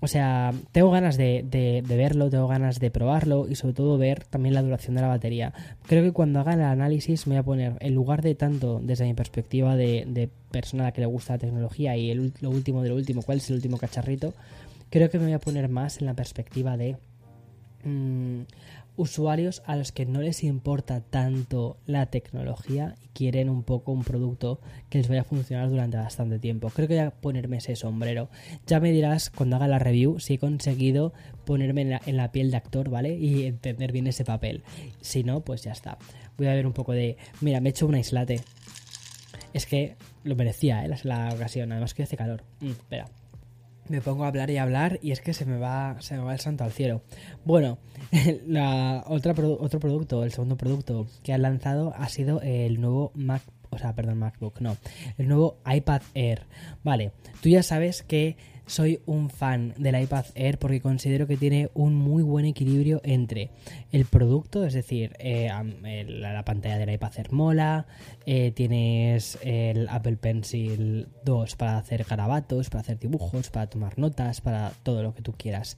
o 0.03 0.07
sea, 0.07 0.53
tengo 0.73 0.91
ganas 0.91 1.15
de, 1.15 1.45
de, 1.49 1.95
verlo, 1.95 2.29
tengo 2.29 2.45
ganas 2.45 2.77
de 2.81 2.91
probarlo 2.91 3.47
y 3.49 3.55
sobre 3.55 3.73
todo 3.73 3.97
ver 3.97 4.25
también 4.25 4.53
la 4.53 4.61
duración 4.61 4.95
de 4.95 5.01
la 5.01 5.07
batería. 5.07 5.53
Creo 5.87 6.03
que 6.03 6.11
cuando 6.11 6.41
haga 6.41 6.55
el 6.55 6.61
análisis 6.61 7.25
me 7.25 7.35
voy 7.35 7.39
a 7.39 7.43
poner, 7.43 7.73
en 7.79 7.95
lugar 7.95 8.21
de 8.21 8.35
tanto 8.35 8.81
desde 8.83 9.05
mi 9.05 9.13
perspectiva 9.13 9.77
de, 9.77 10.03
de 10.05 10.29
persona 10.51 10.83
a 10.83 10.87
la 10.87 10.91
que 10.91 10.99
le 10.99 11.07
gusta 11.07 11.33
la 11.33 11.39
tecnología 11.39 11.95
y 11.95 12.11
el, 12.11 12.33
lo 12.41 12.49
último 12.49 12.83
de 12.83 12.89
lo 12.89 12.95
último, 12.95 13.21
cuál 13.21 13.37
es 13.37 13.49
el 13.49 13.55
último 13.55 13.77
cacharrito, 13.77 14.33
creo 14.93 15.09
que 15.09 15.17
me 15.17 15.23
voy 15.23 15.33
a 15.33 15.39
poner 15.39 15.69
más 15.69 15.99
en 16.01 16.05
la 16.05 16.13
perspectiva 16.13 16.77
de 16.77 16.97
mm, 17.83 18.41
usuarios 18.95 19.63
a 19.65 19.75
los 19.75 19.91
que 19.91 20.05
no 20.05 20.21
les 20.21 20.43
importa 20.43 21.01
tanto 21.01 21.77
la 21.87 22.05
tecnología 22.05 22.93
y 23.03 23.07
quieren 23.07 23.49
un 23.49 23.63
poco 23.63 23.91
un 23.91 24.03
producto 24.03 24.59
que 24.91 24.99
les 24.99 25.07
vaya 25.07 25.21
a 25.21 25.23
funcionar 25.23 25.67
durante 25.71 25.97
bastante 25.97 26.37
tiempo. 26.37 26.69
Creo 26.69 26.87
que 26.87 26.93
voy 26.93 27.05
a 27.05 27.09
ponerme 27.09 27.57
ese 27.57 27.75
sombrero. 27.75 28.29
Ya 28.67 28.79
me 28.79 28.91
dirás 28.91 29.31
cuando 29.31 29.55
haga 29.55 29.67
la 29.67 29.79
review 29.79 30.19
si 30.19 30.35
he 30.35 30.37
conseguido 30.37 31.11
ponerme 31.43 31.99
en 32.05 32.17
la, 32.17 32.31
piel 32.31 32.51
de 32.51 32.57
actor, 32.57 32.91
¿vale? 32.91 33.17
Y 33.17 33.47
entender 33.47 33.91
bien 33.93 34.05
ese 34.05 34.25
papel. 34.25 34.61
Si 35.01 35.23
no, 35.23 35.39
pues 35.39 35.63
ya 35.63 35.71
está. 35.71 35.97
Voy 36.37 36.45
a 36.45 36.53
ver 36.53 36.67
un 36.67 36.73
poco 36.73 36.91
de... 36.91 37.17
Mira, 37.41 37.61
me 37.61 37.69
he 37.69 37.71
hecho 37.71 37.87
un 37.87 37.95
aislate. 37.95 38.41
Es 39.55 39.65
que 39.65 39.95
lo 40.23 40.35
merecía, 40.35 40.85
¿eh? 40.85 40.87
La, 40.87 40.99
la 41.03 41.33
ocasión. 41.33 41.71
Además 41.71 41.95
que 41.95 42.03
hace 42.03 42.15
calor. 42.15 42.43
Mm, 42.59 42.69
espera 42.69 43.07
me 43.89 44.01
pongo 44.01 44.23
a 44.23 44.27
hablar 44.27 44.49
y 44.49 44.57
hablar 44.57 44.99
y 45.01 45.11
es 45.11 45.21
que 45.21 45.33
se 45.33 45.45
me 45.45 45.57
va, 45.57 45.97
se 45.99 46.15
me 46.15 46.23
va 46.23 46.33
el 46.33 46.39
santo 46.39 46.63
al 46.63 46.71
cielo. 46.71 47.01
Bueno, 47.45 47.77
la 48.47 49.03
otra 49.07 49.33
otro 49.33 49.79
producto, 49.79 50.23
el 50.23 50.31
segundo 50.31 50.57
producto 50.57 51.07
que 51.23 51.33
han 51.33 51.41
lanzado 51.41 51.93
ha 51.97 52.09
sido 52.09 52.41
el 52.41 52.79
nuevo 52.79 53.11
Mac, 53.15 53.41
o 53.73 53.77
sea, 53.77 53.93
perdón, 53.93 54.19
MacBook, 54.19 54.61
no, 54.61 54.77
el 55.17 55.27
nuevo 55.27 55.57
iPad 55.65 56.01
Air. 56.13 56.43
Vale, 56.83 57.11
tú 57.41 57.49
ya 57.49 57.63
sabes 57.63 58.03
que 58.03 58.37
soy 58.65 59.01
un 59.05 59.29
fan 59.29 59.73
del 59.77 60.01
iPad 60.01 60.25
Air 60.35 60.57
porque 60.57 60.79
considero 60.79 61.27
que 61.27 61.37
tiene 61.37 61.69
un 61.73 61.95
muy 61.95 62.23
buen 62.23 62.45
equilibrio 62.45 63.01
entre 63.03 63.49
el 63.91 64.05
producto, 64.05 64.65
es 64.65 64.73
decir, 64.73 65.13
eh, 65.19 65.49
la, 66.07 66.45
pantalla 66.45 66.77
del 66.77 66.93
iPad 66.93 67.11
Air 67.17 67.31
mola, 67.31 67.85
eh, 68.25 68.51
tienes 68.51 69.37
el 69.41 69.87
Apple 69.89 70.17
Pencil 70.17 71.07
2 71.25 71.55
para 71.55 71.77
hacer 71.77 72.05
garabatos, 72.05 72.69
para 72.69 72.81
hacer 72.81 72.99
dibujos, 72.99 73.49
para 73.49 73.67
tomar 73.67 73.97
notas, 73.99 74.41
para 74.41 74.71
todo 74.83 75.03
lo 75.03 75.13
que 75.13 75.21
tú 75.21 75.33
quieras. 75.33 75.77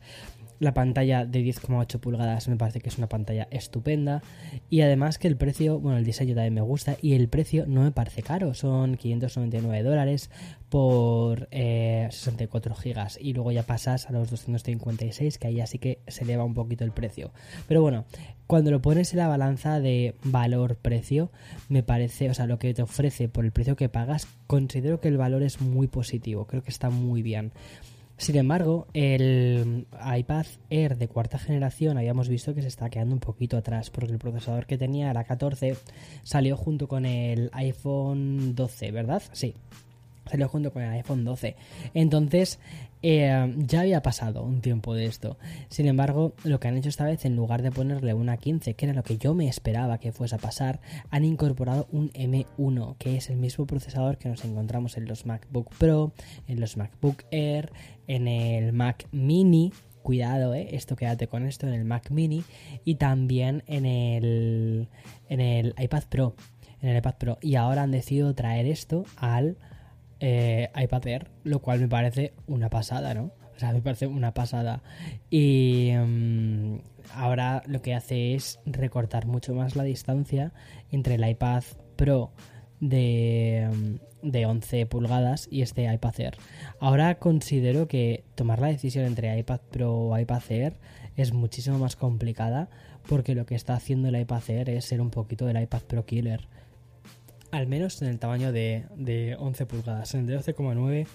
La 0.59 0.73
pantalla 0.73 1.25
de 1.25 1.41
10,8 1.41 1.99
pulgadas 1.99 2.47
me 2.47 2.55
parece 2.55 2.79
que 2.79 2.89
es 2.89 2.97
una 2.97 3.07
pantalla 3.07 3.47
estupenda. 3.51 4.21
Y 4.69 4.81
además 4.81 5.17
que 5.17 5.27
el 5.27 5.35
precio, 5.37 5.79
bueno, 5.79 5.97
el 5.97 6.05
diseño 6.05 6.33
también 6.33 6.53
me 6.53 6.61
gusta. 6.61 6.97
Y 7.01 7.13
el 7.13 7.27
precio 7.27 7.65
no 7.67 7.81
me 7.81 7.91
parece 7.91 8.23
caro. 8.23 8.53
Son 8.53 8.95
599 8.95 9.83
dólares 9.83 10.29
por 10.69 11.47
64 11.51 12.73
eh, 12.73 12.77
gigas. 12.81 13.17
Y 13.21 13.33
luego 13.33 13.51
ya 13.51 13.63
pasas 13.63 14.09
a 14.09 14.13
los 14.13 14.29
256, 14.29 15.37
que 15.37 15.47
ahí 15.47 15.61
así 15.61 15.77
que 15.77 15.99
se 16.07 16.23
eleva 16.23 16.43
un 16.43 16.53
poquito 16.53 16.83
el 16.83 16.91
precio. 16.91 17.31
Pero 17.67 17.81
bueno, 17.81 18.05
cuando 18.47 18.71
lo 18.71 18.81
pones 18.81 19.11
en 19.13 19.19
la 19.19 19.27
balanza 19.27 19.79
de 19.79 20.15
valor-precio, 20.23 21.31
me 21.67 21.83
parece, 21.83 22.29
o 22.29 22.33
sea, 22.33 22.45
lo 22.45 22.59
que 22.59 22.73
te 22.73 22.81
ofrece 22.81 23.27
por 23.27 23.43
el 23.43 23.51
precio 23.51 23.75
que 23.75 23.89
pagas, 23.89 24.27
considero 24.47 24.99
que 24.99 25.07
el 25.07 25.17
valor 25.17 25.43
es 25.43 25.61
muy 25.61 25.87
positivo. 25.87 26.45
Creo 26.45 26.63
que 26.63 26.71
está 26.71 26.89
muy 26.89 27.21
bien. 27.21 27.51
Sin 28.17 28.37
embargo, 28.37 28.87
el 28.93 29.87
iPad 30.17 30.45
Air 30.69 30.97
de 30.97 31.07
cuarta 31.09 31.37
generación 31.37 31.97
habíamos 31.97 32.29
visto 32.29 32.55
que 32.55 32.61
se 32.61 32.69
está 32.69 32.89
quedando 32.89 33.13
un 33.13 33.19
poquito 33.19 33.57
atrás 33.57 33.89
porque 33.89 34.13
el 34.13 34.19
procesador 34.19 34.65
que 34.65 34.77
tenía 34.77 35.09
era 35.09 35.25
14 35.25 35.75
salió 36.23 36.55
junto 36.55 36.87
con 36.87 37.05
el 37.05 37.49
iPhone 37.53 38.55
12, 38.55 38.91
¿verdad? 38.91 39.21
Sí, 39.33 39.53
salió 40.29 40.47
junto 40.47 40.71
con 40.71 40.81
el 40.81 40.91
iPhone 40.91 41.23
12. 41.23 41.55
Entonces, 41.93 42.59
eh, 43.01 43.53
ya 43.57 43.81
había 43.81 44.01
pasado 44.01 44.43
un 44.43 44.61
tiempo 44.61 44.95
de 44.95 45.05
esto. 45.05 45.37
Sin 45.69 45.87
embargo, 45.87 46.33
lo 46.43 46.59
que 46.59 46.67
han 46.67 46.77
hecho 46.77 46.89
esta 46.89 47.05
vez, 47.05 47.25
en 47.25 47.35
lugar 47.35 47.61
de 47.61 47.71
ponerle 47.71 48.13
una 48.13 48.37
15, 48.37 48.73
que 48.73 48.85
era 48.85 48.95
lo 48.95 49.03
que 49.03 49.17
yo 49.17 49.35
me 49.35 49.47
esperaba 49.47 49.99
que 49.99 50.11
fuese 50.11 50.35
a 50.35 50.39
pasar, 50.39 50.79
han 51.11 51.23
incorporado 51.23 51.87
un 51.91 52.09
M1, 52.13 52.97
que 52.97 53.17
es 53.17 53.29
el 53.29 53.37
mismo 53.37 53.67
procesador 53.67 54.17
que 54.17 54.29
nos 54.29 54.43
encontramos 54.43 54.97
en 54.97 55.05
los 55.05 55.25
MacBook 55.25 55.71
Pro, 55.77 56.13
en 56.47 56.59
los 56.59 56.77
MacBook 56.77 57.23
Air, 57.29 57.71
en 58.07 58.27
el 58.27 58.73
Mac 58.73 59.07
Mini, 59.11 59.71
cuidado, 60.05 60.53
¿eh? 60.53 60.69
esto 60.71 60.95
quédate 60.95 61.27
con 61.27 61.45
esto 61.45 61.67
en 61.67 61.73
el 61.73 61.83
Mac 61.83 62.11
Mini 62.11 62.43
y 62.85 62.95
también 62.95 63.63
en 63.65 63.85
el, 63.85 64.87
en 65.29 65.41
el 65.41 65.73
iPad 65.77 66.03
Pro. 66.09 66.35
En 66.81 66.89
el 66.89 66.97
iPad 66.97 67.15
Pro. 67.19 67.37
Y 67.41 67.55
ahora 67.55 67.83
han 67.83 67.91
decidido 67.91 68.33
traer 68.35 68.67
esto 68.67 69.05
al 69.17 69.57
eh, 70.19 70.69
iPad 70.75 71.07
Air, 71.07 71.31
lo 71.43 71.59
cual 71.59 71.79
me 71.79 71.87
parece 71.87 72.33
una 72.47 72.69
pasada, 72.69 73.13
¿no? 73.13 73.31
O 73.55 73.59
sea, 73.59 73.71
me 73.71 73.81
parece 73.81 74.07
una 74.07 74.33
pasada. 74.33 74.83
Y 75.29 75.91
mm, 75.95 76.77
ahora 77.13 77.63
lo 77.67 77.81
que 77.81 77.93
hace 77.93 78.35
es 78.35 78.59
recortar 78.65 79.25
mucho 79.27 79.53
más 79.53 79.75
la 79.75 79.83
distancia 79.83 80.53
entre 80.91 81.15
el 81.15 81.27
iPad 81.27 81.63
Pro 81.95 82.31
de, 82.81 83.69
mm, 83.71 84.29
de 84.31 84.45
11 84.45 84.85
pulgadas 84.87 85.47
y 85.49 85.61
este 85.61 85.91
iPad 85.91 86.19
Air. 86.19 86.37
Ahora 86.79 87.15
considero 87.15 87.87
que 87.87 88.25
tomar 88.35 88.59
la 88.59 88.67
decisión 88.67 89.05
entre 89.05 89.37
iPad 89.37 89.61
Pro 89.71 89.93
o 89.93 90.17
iPad 90.17 90.43
Air 90.49 90.77
es 91.15 91.33
muchísimo 91.33 91.77
más 91.77 91.95
complicada 91.95 92.69
porque 93.07 93.35
lo 93.35 93.45
que 93.45 93.55
está 93.55 93.75
haciendo 93.75 94.09
el 94.09 94.19
iPad 94.19 94.49
Air 94.49 94.69
es 94.71 94.85
ser 94.85 94.99
un 94.99 95.11
poquito 95.11 95.47
el 95.47 95.61
iPad 95.61 95.83
Pro 95.83 96.05
Killer. 96.05 96.47
Al 97.55 97.67
menos 97.67 98.01
en 98.01 98.09
el 98.09 98.19
tamaño 98.19 98.51
de, 98.51 98.83
de 98.97 99.37
11 99.39 99.65
pulgadas. 99.65 100.13
En 100.13 100.19
el 100.19 100.25
de 100.27 100.37
12,9 100.37 101.07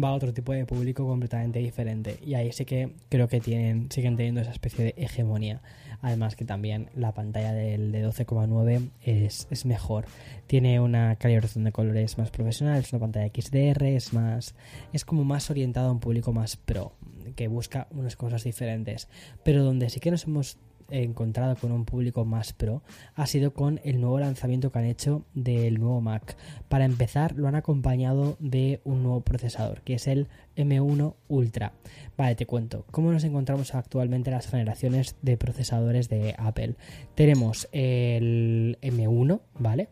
va 0.00 0.10
a 0.10 0.12
otro 0.12 0.32
tipo 0.32 0.52
de 0.52 0.64
público 0.64 1.04
completamente 1.04 1.58
diferente. 1.58 2.16
Y 2.24 2.34
ahí 2.34 2.52
sí 2.52 2.64
que 2.64 2.92
creo 3.08 3.26
que 3.26 3.40
tienen, 3.40 3.90
siguen 3.90 4.16
teniendo 4.16 4.40
esa 4.40 4.52
especie 4.52 4.84
de 4.84 4.94
hegemonía. 4.96 5.60
Además 6.00 6.36
que 6.36 6.44
también 6.44 6.90
la 6.94 7.12
pantalla 7.12 7.52
del 7.52 7.90
de 7.90 8.06
12,9 8.06 8.90
es, 9.02 9.48
es, 9.50 9.66
mejor. 9.66 10.04
Tiene 10.46 10.78
una 10.78 11.16
calibración 11.16 11.64
de 11.64 11.72
colores 11.72 12.18
más 12.18 12.30
profesional, 12.30 12.78
es 12.78 12.92
una 12.92 13.00
pantalla 13.00 13.26
XDR, 13.26 13.82
es 13.86 14.12
más. 14.12 14.54
es 14.92 15.04
como 15.04 15.24
más 15.24 15.50
orientado 15.50 15.88
a 15.88 15.92
un 15.92 15.98
público 15.98 16.32
más 16.32 16.56
pro, 16.56 16.92
que 17.34 17.48
busca 17.48 17.88
unas 17.90 18.14
cosas 18.14 18.44
diferentes. 18.44 19.08
Pero 19.42 19.64
donde 19.64 19.90
sí 19.90 19.98
que 19.98 20.12
nos 20.12 20.22
hemos 20.22 20.56
encontrado 20.90 21.56
con 21.56 21.72
un 21.72 21.84
público 21.84 22.24
más 22.24 22.52
pro 22.52 22.82
ha 23.14 23.26
sido 23.26 23.52
con 23.52 23.80
el 23.84 24.00
nuevo 24.00 24.18
lanzamiento 24.20 24.70
que 24.70 24.78
han 24.78 24.84
hecho 24.86 25.24
del 25.34 25.78
nuevo 25.78 26.00
Mac. 26.00 26.36
Para 26.68 26.84
empezar, 26.84 27.36
lo 27.36 27.48
han 27.48 27.54
acompañado 27.54 28.36
de 28.40 28.80
un 28.84 29.02
nuevo 29.02 29.20
procesador, 29.20 29.82
que 29.82 29.94
es 29.94 30.06
el 30.06 30.28
M1 30.56 31.14
Ultra. 31.28 31.72
Vale, 32.16 32.34
te 32.34 32.46
cuento. 32.46 32.84
¿Cómo 32.90 33.12
nos 33.12 33.24
encontramos 33.24 33.74
actualmente 33.74 34.30
las 34.30 34.46
generaciones 34.46 35.16
de 35.22 35.36
procesadores 35.36 36.08
de 36.08 36.34
Apple? 36.38 36.74
Tenemos 37.14 37.68
el 37.72 38.78
M1, 38.82 39.40
¿vale? 39.58 39.88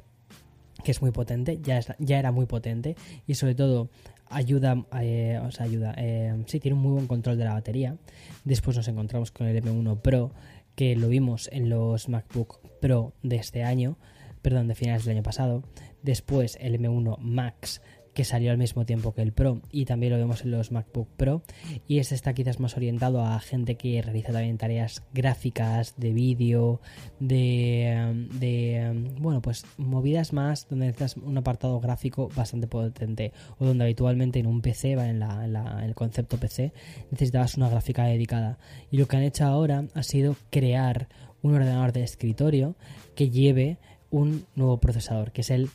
Que 0.84 0.90
es 0.90 1.02
muy 1.02 1.11
potente, 1.11 1.58
ya, 1.62 1.80
era 2.18 2.32
muy 2.32 2.46
potente 2.46 2.96
y 3.26 3.34
sobre 3.34 3.54
todo 3.54 3.88
ayuda, 4.30 4.84
eh, 5.00 5.40
ayuda, 5.58 5.94
eh, 5.96 6.44
sí, 6.46 6.61
tiene 6.61 6.76
un 6.76 6.82
muy 6.82 6.92
buen 6.92 7.06
control 7.06 7.38
de 7.38 7.44
la 7.44 7.54
batería. 7.54 7.96
Después 8.44 8.76
nos 8.76 8.88
encontramos 8.88 9.30
con 9.30 9.46
el 9.46 9.62
M1 9.62 10.00
Pro, 10.00 10.32
que 10.78 10.94
lo 10.94 11.08
vimos 11.08 11.48
en 11.50 11.70
los 11.70 12.08
MacBook 12.08 12.60
Pro 12.80 13.12
de 13.24 13.34
este 13.34 13.64
año, 13.64 13.98
perdón, 14.42 14.68
de 14.68 14.76
finales 14.76 15.04
del 15.04 15.16
año 15.16 15.24
pasado. 15.24 15.64
Después 16.04 16.56
el 16.60 16.78
M1 16.78 17.18
Max 17.18 17.82
que 18.18 18.24
salió 18.24 18.50
al 18.50 18.59
mismo 18.59 18.85
tiempo 18.85 19.14
que 19.14 19.22
el 19.22 19.31
Pro 19.31 19.61
y 19.70 19.85
también 19.85 20.12
lo 20.12 20.18
vemos 20.18 20.42
en 20.42 20.50
los 20.50 20.72
MacBook 20.72 21.07
Pro 21.16 21.44
y 21.87 22.00
este 22.00 22.16
está 22.16 22.35
quizás 22.35 22.59
más 22.59 22.76
orientado 22.76 23.24
a 23.24 23.38
gente 23.38 23.76
que 23.76 24.02
realiza 24.02 24.33
también 24.33 24.59
tareas 24.59 25.04
gráficas, 25.14 25.94
de 25.98 26.12
vídeo, 26.12 26.81
de, 27.20 28.26
de, 28.33 29.09
bueno 29.20 29.40
pues 29.40 29.64
movidas 29.76 30.33
más 30.33 30.66
donde 30.68 30.87
necesitas 30.87 31.16
un 31.16 31.38
apartado 31.38 31.78
gráfico 31.78 32.28
bastante 32.35 32.66
potente 32.66 33.33
o 33.61 33.66
donde 33.66 33.85
habitualmente 33.85 34.40
en 34.40 34.48
un 34.48 34.62
PC, 34.62 34.96
va 34.96 35.09
en, 35.09 35.20
la, 35.20 35.44
en 35.44 35.85
el 35.85 35.94
concepto 35.94 36.38
PC, 36.38 36.72
necesitabas 37.12 37.57
una 37.57 37.68
gráfica 37.68 38.02
dedicada. 38.02 38.59
Y 38.90 38.96
lo 38.96 39.07
que 39.07 39.16
han 39.16 39.22
hecho 39.22 39.44
ahora 39.44 39.85
ha 39.94 40.02
sido 40.02 40.35
crear 40.50 41.07
un 41.40 41.54
ordenador 41.54 41.92
de 41.92 42.02
escritorio 42.02 42.74
que 43.14 43.31
lleve 43.31 43.78
un 44.11 44.44
nuevo 44.57 44.81
procesador 44.81 45.31
que 45.31 45.42
es 45.42 45.50
el 45.50 45.70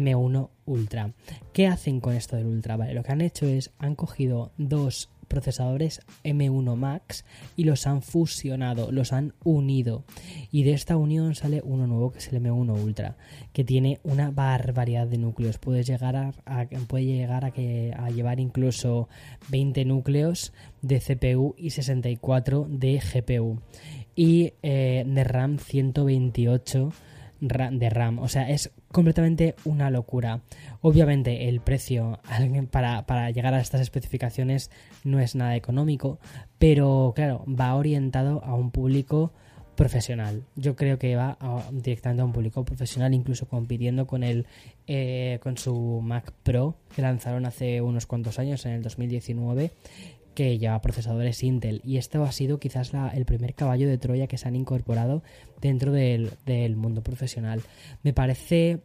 M1 0.00 0.50
Ultra. 0.64 1.12
¿Qué 1.52 1.66
hacen 1.66 2.00
con 2.00 2.14
esto 2.14 2.36
del 2.36 2.46
Ultra? 2.46 2.76
Vale, 2.76 2.94
lo 2.94 3.02
que 3.02 3.12
han 3.12 3.20
hecho 3.20 3.46
es, 3.46 3.72
han 3.78 3.94
cogido 3.94 4.52
dos 4.56 5.10
procesadores 5.28 6.00
M1 6.24 6.76
Max 6.76 7.24
y 7.56 7.64
los 7.64 7.86
han 7.86 8.02
fusionado, 8.02 8.92
los 8.92 9.12
han 9.12 9.34
unido. 9.44 10.04
Y 10.50 10.62
de 10.62 10.72
esta 10.72 10.96
unión 10.96 11.34
sale 11.34 11.60
uno 11.64 11.86
nuevo 11.86 12.12
que 12.12 12.18
es 12.18 12.32
el 12.32 12.42
M1 12.42 12.82
Ultra, 12.82 13.16
que 13.52 13.64
tiene 13.64 14.00
una 14.02 14.30
barbaridad 14.30 15.06
de 15.06 15.18
núcleos. 15.18 15.58
Puede 15.58 15.82
llegar 15.82 16.16
a, 16.16 16.32
puede 16.86 17.04
llegar 17.04 17.44
a, 17.44 17.50
que, 17.50 17.92
a 17.96 18.10
llevar 18.10 18.40
incluso 18.40 19.08
20 19.48 19.84
núcleos 19.84 20.52
de 20.82 21.00
CPU 21.00 21.54
y 21.56 21.70
64 21.70 22.66
de 22.68 23.00
GPU. 23.00 23.60
Y 24.14 24.54
eh, 24.62 25.04
de 25.06 25.24
RAM 25.24 25.58
128 25.58 26.90
de 27.40 27.90
RAM. 27.90 28.18
O 28.18 28.28
sea, 28.28 28.50
es 28.50 28.70
completamente 28.92 29.54
una 29.64 29.90
locura. 29.90 30.40
Obviamente 30.80 31.48
el 31.48 31.60
precio 31.60 32.18
para, 32.70 33.30
llegar 33.30 33.54
a 33.54 33.60
estas 33.60 33.80
especificaciones 33.80 34.70
no 35.04 35.20
es 35.20 35.34
nada 35.34 35.56
económico, 35.56 36.18
pero 36.58 37.12
claro, 37.14 37.44
va 37.48 37.74
orientado 37.74 38.42
a 38.44 38.54
un 38.54 38.70
público 38.70 39.32
profesional. 39.76 40.42
Yo 40.56 40.74
creo 40.74 40.98
que 40.98 41.16
va 41.16 41.36
directamente 41.70 42.22
a 42.22 42.24
un 42.24 42.32
público 42.32 42.64
profesional, 42.64 43.12
incluso 43.12 43.46
compitiendo 43.46 44.06
con 44.06 44.22
el 44.22 44.46
eh, 44.86 45.38
con 45.42 45.58
su 45.58 46.00
Mac 46.02 46.32
Pro 46.42 46.76
que 46.94 47.02
lanzaron 47.02 47.44
hace 47.44 47.82
unos 47.82 48.06
cuantos 48.06 48.38
años, 48.38 48.64
en 48.64 48.72
el 48.72 48.82
2019, 48.82 49.72
que 50.36 50.58
lleva 50.58 50.80
procesadores 50.82 51.42
Intel 51.42 51.80
y 51.82 51.96
esto 51.96 52.22
ha 52.22 52.30
sido 52.30 52.60
quizás 52.60 52.92
el 53.14 53.24
primer 53.24 53.54
caballo 53.54 53.88
de 53.88 53.96
Troya 53.96 54.26
que 54.28 54.36
se 54.36 54.46
han 54.46 54.54
incorporado 54.54 55.22
dentro 55.60 55.90
del, 55.90 56.30
mundo 56.76 57.02
profesional. 57.02 57.62
Me 58.02 58.12
parece 58.12 58.80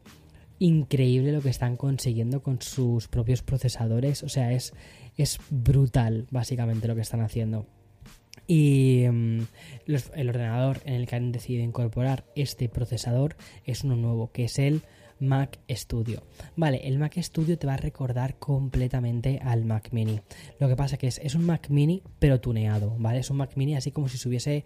increíble 0.58 1.34
lo 1.34 1.42
que 1.42 1.50
están 1.50 1.76
consiguiendo 1.76 2.42
con 2.42 2.62
sus 2.62 3.10
propios 3.10 3.44
procesadores, 3.44 4.24
o 4.24 4.30
sea, 4.30 4.54
es, 4.54 4.74
es 5.18 5.40
brutal 5.50 6.26
básicamente 6.32 6.88
lo 6.88 6.96
que 6.96 7.02
están 7.02 7.22
haciendo. 7.22 7.68
Y 8.48 9.06
mm, 9.12 9.42
el 10.16 10.30
ordenador 10.30 10.80
en 10.86 10.94
el 10.94 11.06
que 11.06 11.18
han 11.18 11.34
decidido 11.34 11.66
incorporar 11.66 12.24
este 12.36 12.70
procesador 12.70 13.36
es 13.66 13.84
uno 13.84 13.98
nuevo, 13.98 14.32
que 14.32 14.46
es 14.46 14.58
el 14.58 14.84
Mac 15.21 15.60
Studio. 15.69 16.23
Vale, 16.55 16.81
el 16.88 16.99
Mac 16.99 17.17
Studio 17.17 17.57
te 17.57 17.67
va 17.67 17.75
a 17.75 17.77
recordar 17.77 18.38
completamente 18.38 19.39
al 19.41 19.63
Mac 19.63 19.89
Mini. 19.91 20.19
Lo 20.60 20.67
que 20.67 20.75
pasa 20.75 20.97
que 20.97 21.07
es, 21.07 21.36
un 21.36 21.45
Mac 21.45 21.69
Mini 21.69 22.03
pero 22.19 22.41
tuneado, 22.41 22.95
¿vale? 22.97 23.19
Es 23.19 23.29
un 23.29 23.38
Mac 23.38 23.51
Mini 23.55 23.75
así 23.75 23.91
como 23.91 24.10
si 24.10 24.17
se 24.17 24.27
hubiese 24.27 24.65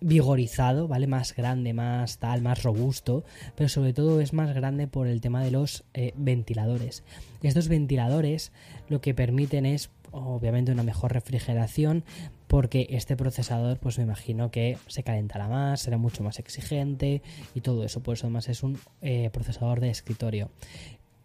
vigorizado, 0.00 0.88
¿vale? 0.88 1.06
Más 1.06 1.34
grande, 1.34 1.74
más 1.74 2.18
tal, 2.18 2.40
más 2.40 2.62
robusto, 2.62 3.24
pero 3.54 3.68
sobre 3.68 3.92
todo 3.92 4.20
es 4.20 4.32
más 4.32 4.54
grande 4.54 4.86
por 4.86 5.06
el 5.06 5.20
tema 5.20 5.44
de 5.44 5.50
los 5.50 5.84
eh, 5.92 6.12
ventiladores. 6.16 7.02
Estos 7.42 7.68
ventiladores 7.68 8.52
lo 8.88 9.00
que 9.00 9.12
permiten 9.12 9.66
es 9.66 9.90
obviamente 10.12 10.72
una 10.72 10.82
mejor 10.82 11.12
refrigeración 11.12 12.04
porque 12.50 12.88
este 12.90 13.16
procesador 13.16 13.78
pues 13.78 13.96
me 13.98 14.02
imagino 14.02 14.50
que 14.50 14.76
se 14.88 15.04
calentará 15.04 15.46
más, 15.46 15.82
será 15.82 15.98
mucho 15.98 16.24
más 16.24 16.40
exigente 16.40 17.22
y 17.54 17.60
todo 17.60 17.84
eso, 17.84 18.02
por 18.02 18.14
eso 18.14 18.26
además 18.26 18.48
es 18.48 18.64
un 18.64 18.76
eh, 19.02 19.30
procesador 19.32 19.78
de 19.78 19.90
escritorio. 19.90 20.50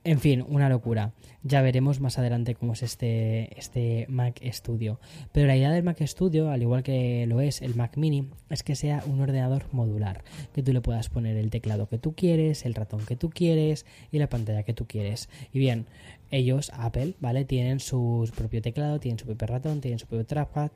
En 0.03 0.19
fin, 0.19 0.45
una 0.47 0.69
locura. 0.69 1.13
Ya 1.41 1.63
veremos 1.63 1.99
más 1.99 2.19
adelante 2.19 2.53
cómo 2.53 2.73
es 2.73 2.83
este, 2.83 3.57
este 3.59 4.05
Mac 4.07 4.39
Studio. 4.51 4.99
Pero 5.31 5.47
la 5.47 5.57
idea 5.57 5.71
del 5.71 5.81
Mac 5.81 5.97
Studio, 6.05 6.51
al 6.51 6.61
igual 6.61 6.83
que 6.83 7.25
lo 7.25 7.41
es 7.41 7.63
el 7.63 7.73
Mac 7.73 7.97
Mini, 7.97 8.29
es 8.51 8.61
que 8.61 8.75
sea 8.75 9.01
un 9.07 9.19
ordenador 9.19 9.63
modular. 9.71 10.23
Que 10.53 10.61
tú 10.61 10.73
le 10.73 10.81
puedas 10.81 11.09
poner 11.09 11.37
el 11.37 11.49
teclado 11.49 11.89
que 11.89 11.97
tú 11.97 12.13
quieres, 12.13 12.67
el 12.67 12.75
ratón 12.75 13.03
que 13.03 13.15
tú 13.15 13.31
quieres 13.31 13.87
y 14.11 14.19
la 14.19 14.29
pantalla 14.29 14.61
que 14.61 14.75
tú 14.75 14.85
quieres. 14.85 15.27
Y 15.51 15.57
bien, 15.57 15.87
ellos, 16.29 16.71
Apple, 16.75 17.15
¿vale? 17.19 17.43
Tienen 17.43 17.79
su 17.79 18.29
propio 18.35 18.61
teclado, 18.61 18.99
tienen 18.99 19.17
su 19.17 19.25
propio 19.25 19.47
ratón, 19.47 19.81
tienen 19.81 19.97
su 19.97 20.05
propio 20.05 20.27
trackpad. 20.27 20.69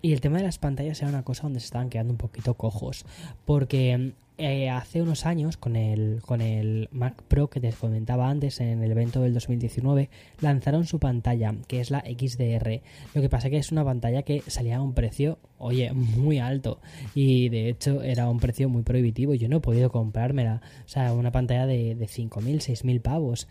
Y 0.00 0.12
el 0.12 0.20
tema 0.20 0.38
de 0.38 0.44
las 0.44 0.58
pantallas 0.58 1.00
era 1.02 1.10
una 1.10 1.24
cosa 1.24 1.44
donde 1.44 1.60
se 1.60 1.66
estaban 1.66 1.90
quedando 1.90 2.12
un 2.12 2.18
poquito 2.18 2.54
cojos. 2.54 3.04
Porque 3.44 4.12
eh, 4.40 4.70
hace 4.70 5.02
unos 5.02 5.26
años 5.26 5.56
con 5.56 5.74
el, 5.74 6.22
con 6.24 6.40
el 6.40 6.88
Mac 6.92 7.22
Pro 7.26 7.50
que 7.50 7.58
te 7.58 7.72
comentaba 7.72 8.30
antes 8.30 8.60
en 8.60 8.84
el 8.84 8.92
evento 8.92 9.20
del 9.20 9.34
2019 9.34 10.10
lanzaron 10.40 10.86
su 10.86 11.00
pantalla 11.00 11.52
que 11.66 11.80
es 11.80 11.90
la 11.90 12.04
XDR 12.04 12.80
lo 13.14 13.20
que 13.20 13.28
pasa 13.28 13.50
que 13.50 13.56
es 13.56 13.72
una 13.72 13.84
pantalla 13.84 14.22
que 14.22 14.44
salía 14.46 14.76
a 14.76 14.80
un 14.80 14.94
precio 14.94 15.38
oye 15.58 15.92
muy 15.92 16.38
alto. 16.38 16.80
Y 17.16 17.48
de 17.48 17.68
hecho 17.68 18.00
era 18.02 18.30
un 18.30 18.38
precio 18.38 18.68
muy 18.68 18.82
prohibitivo 18.82 19.34
yo 19.34 19.48
no 19.48 19.56
he 19.56 19.60
podido 19.60 19.90
comprármela. 19.90 20.62
O 20.86 20.88
sea 20.88 21.12
una 21.12 21.32
pantalla 21.32 21.66
de, 21.66 21.96
de 21.96 22.06
5.000 22.06 22.58
6.000 22.58 23.02
pavos 23.02 23.48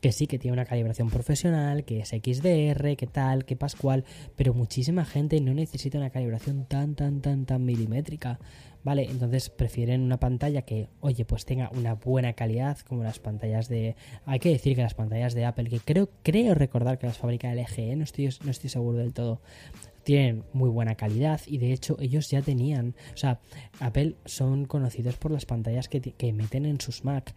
que 0.00 0.12
sí, 0.12 0.26
que 0.26 0.38
tiene 0.38 0.54
una 0.54 0.64
calibración 0.64 1.10
profesional, 1.10 1.84
que 1.84 2.00
es 2.00 2.08
XDR, 2.08 2.96
que 2.96 3.06
tal, 3.06 3.44
que 3.44 3.56
Pascual, 3.56 4.04
pero 4.36 4.54
muchísima 4.54 5.04
gente 5.04 5.40
no 5.40 5.52
necesita 5.54 5.98
una 5.98 6.10
calibración 6.10 6.64
tan, 6.64 6.94
tan, 6.94 7.20
tan, 7.20 7.46
tan 7.46 7.64
milimétrica. 7.64 8.38
¿vale? 8.82 9.04
Entonces 9.10 9.50
prefieren 9.50 10.00
una 10.02 10.18
pantalla 10.18 10.62
que, 10.62 10.88
oye, 11.00 11.24
pues 11.24 11.44
tenga 11.44 11.70
una 11.70 11.94
buena 11.94 12.32
calidad, 12.32 12.78
como 12.80 13.02
las 13.02 13.18
pantallas 13.18 13.68
de... 13.68 13.96
Hay 14.24 14.38
que 14.38 14.50
decir 14.50 14.76
que 14.76 14.82
las 14.82 14.94
pantallas 14.94 15.34
de 15.34 15.44
Apple, 15.44 15.68
que 15.68 15.80
creo, 15.80 16.08
creo 16.22 16.54
recordar 16.54 16.98
que 16.98 17.06
las 17.06 17.18
fabrica 17.18 17.54
LG, 17.54 17.78
¿eh? 17.78 17.96
no, 17.96 18.04
estoy, 18.04 18.28
no 18.44 18.50
estoy 18.50 18.70
seguro 18.70 18.98
del 18.98 19.12
todo, 19.12 19.40
tienen 20.02 20.44
muy 20.52 20.70
buena 20.70 20.94
calidad 20.94 21.40
y 21.46 21.58
de 21.58 21.72
hecho 21.72 21.96
ellos 22.00 22.30
ya 22.30 22.42
tenían, 22.42 22.94
o 23.14 23.16
sea, 23.16 23.40
Apple 23.80 24.16
son 24.24 24.64
conocidos 24.66 25.16
por 25.16 25.30
las 25.30 25.46
pantallas 25.46 25.88
que, 25.88 26.00
que 26.00 26.32
meten 26.32 26.66
en 26.66 26.80
sus 26.80 27.04
Mac, 27.04 27.34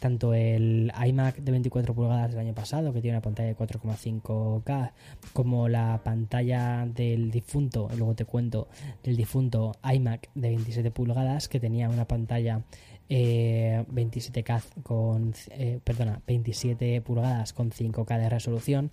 tanto 0.00 0.34
el 0.34 0.92
iMac 1.06 1.36
de 1.36 1.50
24 1.52 1.94
pulgadas 1.94 2.30
del 2.30 2.40
año 2.40 2.54
pasado, 2.54 2.92
que 2.92 3.00
tiene 3.00 3.16
una 3.16 3.22
pantalla 3.22 3.48
de 3.48 3.56
4,5K, 3.56 4.92
como 5.32 5.68
la 5.68 6.00
pantalla 6.04 6.86
del 6.86 7.30
difunto, 7.30 7.88
luego 7.96 8.14
te 8.14 8.24
cuento, 8.24 8.68
del 9.02 9.16
difunto 9.16 9.72
iMac 9.82 10.30
de 10.34 10.48
27 10.48 10.90
pulgadas, 10.90 11.48
que 11.48 11.60
tenía 11.60 11.88
una 11.88 12.06
pantalla 12.06 12.62
27K 13.08 14.58
eh, 14.58 14.80
con, 14.82 15.34
eh, 15.50 15.80
perdona, 15.82 16.20
27 16.26 17.00
pulgadas 17.02 17.52
con 17.52 17.70
5K 17.70 18.18
de 18.18 18.28
resolución 18.28 18.90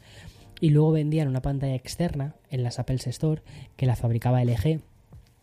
y 0.64 0.70
luego 0.70 0.94
vendían 0.94 1.28
una 1.28 1.42
pantalla 1.42 1.76
externa 1.76 2.38
en 2.50 2.64
las 2.64 2.80
Apple 2.80 2.96
Store 2.96 3.42
que 3.76 3.86
la 3.86 3.98
fabricaba 3.98 4.42
LG. 4.46 4.80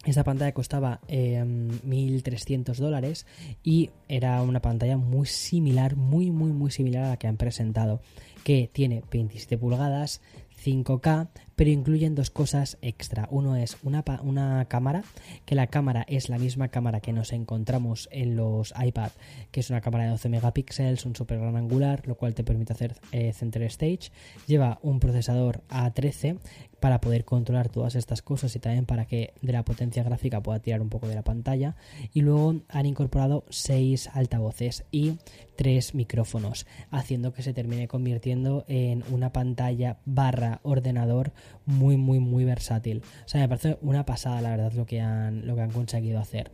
Esta 0.07 0.25
pantalla 0.25 0.55
costaba 0.55 1.03
1.300 1.09 2.69
em, 2.71 2.75
dólares 2.79 3.27
y 3.63 3.91
era 4.09 4.41
una 4.41 4.63
pantalla 4.63 4.97
muy 4.97 5.27
similar, 5.27 5.95
muy, 5.95 6.31
muy, 6.31 6.53
muy 6.53 6.71
similar 6.71 7.05
a 7.05 7.09
la 7.11 7.17
que 7.19 7.27
han 7.27 7.37
presentado, 7.37 8.01
que 8.45 8.71
tiene 8.73 9.05
27 9.13 9.59
pulgadas, 9.59 10.23
5K, 10.65 11.29
pero 11.61 11.73
incluyen 11.73 12.15
dos 12.15 12.31
cosas 12.31 12.79
extra. 12.81 13.29
Uno 13.31 13.55
es 13.55 13.77
una, 13.83 14.03
una 14.23 14.65
cámara, 14.65 15.05
que 15.45 15.55
la 15.55 15.67
cámara 15.67 16.07
es 16.09 16.31
la 16.31 16.39
misma 16.39 16.69
cámara 16.69 17.01
que 17.01 17.13
nos 17.13 17.35
encontramos 17.35 18.09
en 18.13 18.35
los 18.35 18.73
iPad, 18.83 19.11
que 19.51 19.61
es 19.61 19.69
una 19.69 19.83
cámara 19.83 20.05
de 20.05 20.11
12 20.13 20.31
megapíxeles, 20.31 21.05
un 21.05 21.15
super 21.15 21.39
gran 21.39 21.57
angular, 21.57 22.09
lo 22.09 22.15
cual 22.15 22.35
te 22.35 22.45
permite 22.45 22.73
hacer 22.73 22.97
eh, 23.13 23.35
center 23.35 23.65
stage. 23.65 24.11
Lleva 24.47 24.79
un 24.81 25.01
procesador 25.01 25.61
A13 25.69 26.39
para 26.81 27.01
poder 27.01 27.25
controlar 27.25 27.69
todas 27.69 27.95
estas 27.95 28.23
cosas 28.23 28.57
y 28.57 28.59
también 28.59 28.87
para 28.87 29.05
que 29.05 29.35
de 29.43 29.53
la 29.53 29.65
potencia 29.65 30.03
gráfica 30.03 30.43
pueda 30.43 30.61
tirar 30.61 30.81
un 30.81 30.89
poco 30.89 31.09
de 31.09 31.15
la 31.15 31.23
pantalla. 31.23 31.77
Y 32.15 32.23
luego 32.23 32.57
han 32.69 32.87
incorporado 32.87 33.45
6 33.51 34.09
altavoces 34.15 34.85
y 34.91 35.19
3 35.57 35.95
micrófonos, 35.95 36.67
haciendo 36.91 37.35
que 37.35 37.43
se 37.43 37.53
termine 37.53 37.87
convirtiendo 37.87 38.65
en 38.67 39.05
una 39.11 39.31
pantalla 39.31 39.99
barra 40.07 40.61
ordenador 40.63 41.33
muy, 41.67 41.97
muy, 41.97 42.19
muy 42.19 42.45
versátil. 42.45 43.03
O 43.25 43.29
sea, 43.29 43.41
me 43.41 43.49
parece 43.49 43.79
una 43.83 44.05
pasada, 44.05 44.41
la 44.41 44.51
verdad, 44.51 44.73
lo 44.73 44.87
que 44.87 45.01
han, 45.01 45.47
lo 45.47 45.55
que 45.55 45.63
han 45.63 45.71
conseguido 45.71 46.19
hacer. 46.21 46.51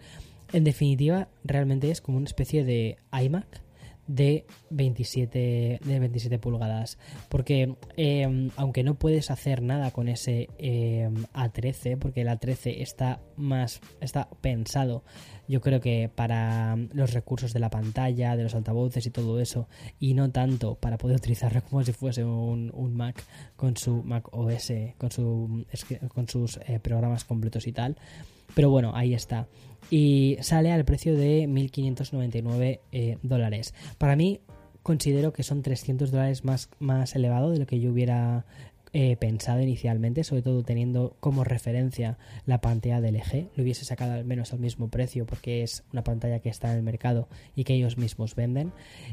En 0.52 0.64
definitiva, 0.64 1.28
realmente 1.44 1.90
es 1.90 2.00
como 2.00 2.18
una 2.18 2.26
especie 2.26 2.64
de 2.64 2.98
iMac 3.12 3.62
de 4.06 4.46
27, 4.70 5.80
de 5.82 5.98
27 5.98 6.38
pulgadas. 6.38 6.98
Porque 7.28 7.74
em, 7.96 8.50
aunque 8.56 8.84
no 8.84 8.94
puedes 8.94 9.30
hacer 9.30 9.62
nada 9.62 9.90
con 9.90 10.08
ese 10.08 10.48
em, 10.58 11.24
A13, 11.34 11.98
porque 11.98 12.22
el 12.22 12.28
A13 12.28 12.80
está 12.80 13.20
más 13.36 13.80
está 14.00 14.28
pensado, 14.40 15.04
yo 15.48 15.60
creo 15.60 15.80
que 15.80 16.10
para 16.14 16.76
los 16.92 17.12
recursos 17.12 17.52
de 17.52 17.60
la 17.60 17.70
pantalla, 17.70 18.36
de 18.36 18.42
los 18.42 18.54
altavoces 18.54 19.06
y 19.06 19.10
todo 19.10 19.40
eso, 19.40 19.68
y 19.98 20.14
no 20.14 20.30
tanto 20.30 20.74
para 20.74 20.98
poder 20.98 21.16
utilizarlo 21.18 21.62
como 21.62 21.84
si 21.84 21.92
fuese 21.92 22.24
un, 22.24 22.72
Mac 22.96 23.22
con 23.56 23.76
su 23.76 24.02
Mac 24.02 24.28
OS, 24.32 24.72
con, 24.98 25.10
su, 25.10 25.64
con 26.08 26.28
sus 26.28 26.58
eh, 26.66 26.78
programas 26.80 27.24
completos 27.24 27.66
y 27.66 27.72
tal. 27.72 27.96
Pero 28.54 28.70
bueno, 28.70 28.92
ahí 28.94 29.12
está 29.12 29.46
y 29.90 30.36
sale 30.40 30.72
al 30.72 30.84
precio 30.84 31.16
de 31.16 31.46
1.599 31.48 32.80
eh, 32.92 33.18
dólares. 33.22 33.74
Para 33.98 34.16
mí 34.16 34.40
considero 34.82 35.32
que 35.32 35.42
son 35.42 35.62
300 35.62 36.10
dólares 36.10 36.44
más, 36.44 36.70
más 36.78 37.14
elevado 37.14 37.50
de 37.50 37.58
lo 37.58 37.66
que 37.66 37.80
yo 37.80 37.90
hubiera 37.90 38.46
eh, 38.98 39.14
pensado 39.18 39.60
inicialmente, 39.60 40.24
sobre 40.24 40.40
todo 40.40 40.62
teniendo 40.62 41.18
como 41.20 41.44
referencia 41.44 42.16
la 42.46 42.62
pantalla 42.62 43.02
del 43.02 43.16
LG. 43.16 43.50
Lo 43.54 43.62
hubiese 43.62 43.84
sacado 43.84 44.14
al 44.14 44.24
menos 44.24 44.54
al 44.54 44.58
mismo 44.58 44.88
precio 44.88 45.26
porque 45.26 45.62
es 45.62 45.84
una 45.92 46.02
pantalla 46.02 46.38
que 46.38 46.48
está 46.48 46.70
en 46.70 46.78
el 46.78 46.82
mercado 46.82 47.28
y 47.54 47.64
que 47.64 47.74
ellos 47.74 47.98
mismos 47.98 48.34
venden. 48.34 48.72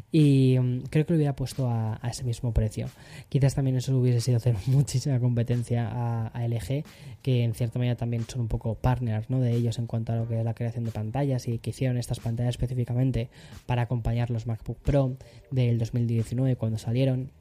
Y 0.10 0.58
mm, 0.58 0.84
creo 0.90 1.06
que 1.06 1.12
lo 1.12 1.18
hubiera 1.18 1.36
puesto 1.36 1.68
a, 1.68 2.00
ese 2.10 2.24
mismo 2.24 2.54
precio. 2.54 2.88
Quizás 3.28 3.56
también 3.56 3.76
eso 3.76 3.98
hubiese 3.98 4.22
sido 4.22 4.38
hacer 4.38 4.56
muchísima 4.68 5.20
competencia 5.20 5.90
a, 6.34 6.48
LG, 6.48 6.86
que 7.22 7.44
en 7.44 7.54
cierta 7.54 7.78
manera 7.78 7.98
también 7.98 8.24
son 8.26 8.40
un 8.40 8.48
poco 8.48 8.76
partners 8.76 9.30
¿no? 9.30 9.42
de 9.42 9.52
ellos 9.52 9.80
en 9.80 9.88
cuanto 9.88 10.14
a 10.14 10.16
lo 10.16 10.30
que 10.30 10.40
es 10.40 10.46
la 10.46 10.54
creación 10.54 10.86
de 10.86 10.92
pantallas 10.92 11.50
y 11.50 11.60
que 11.60 11.72
hicieron 11.72 11.98
estas 11.98 12.22
pantallas 12.22 12.52
específicamente 12.52 13.28
para 13.66 13.82
acompañar 13.82 14.30
los 14.30 14.48
MacBook 14.48 14.78
Pro 14.78 15.18
del 15.52 15.78
2019 15.78 16.56
cuando 16.56 16.78
salieron 16.78 17.32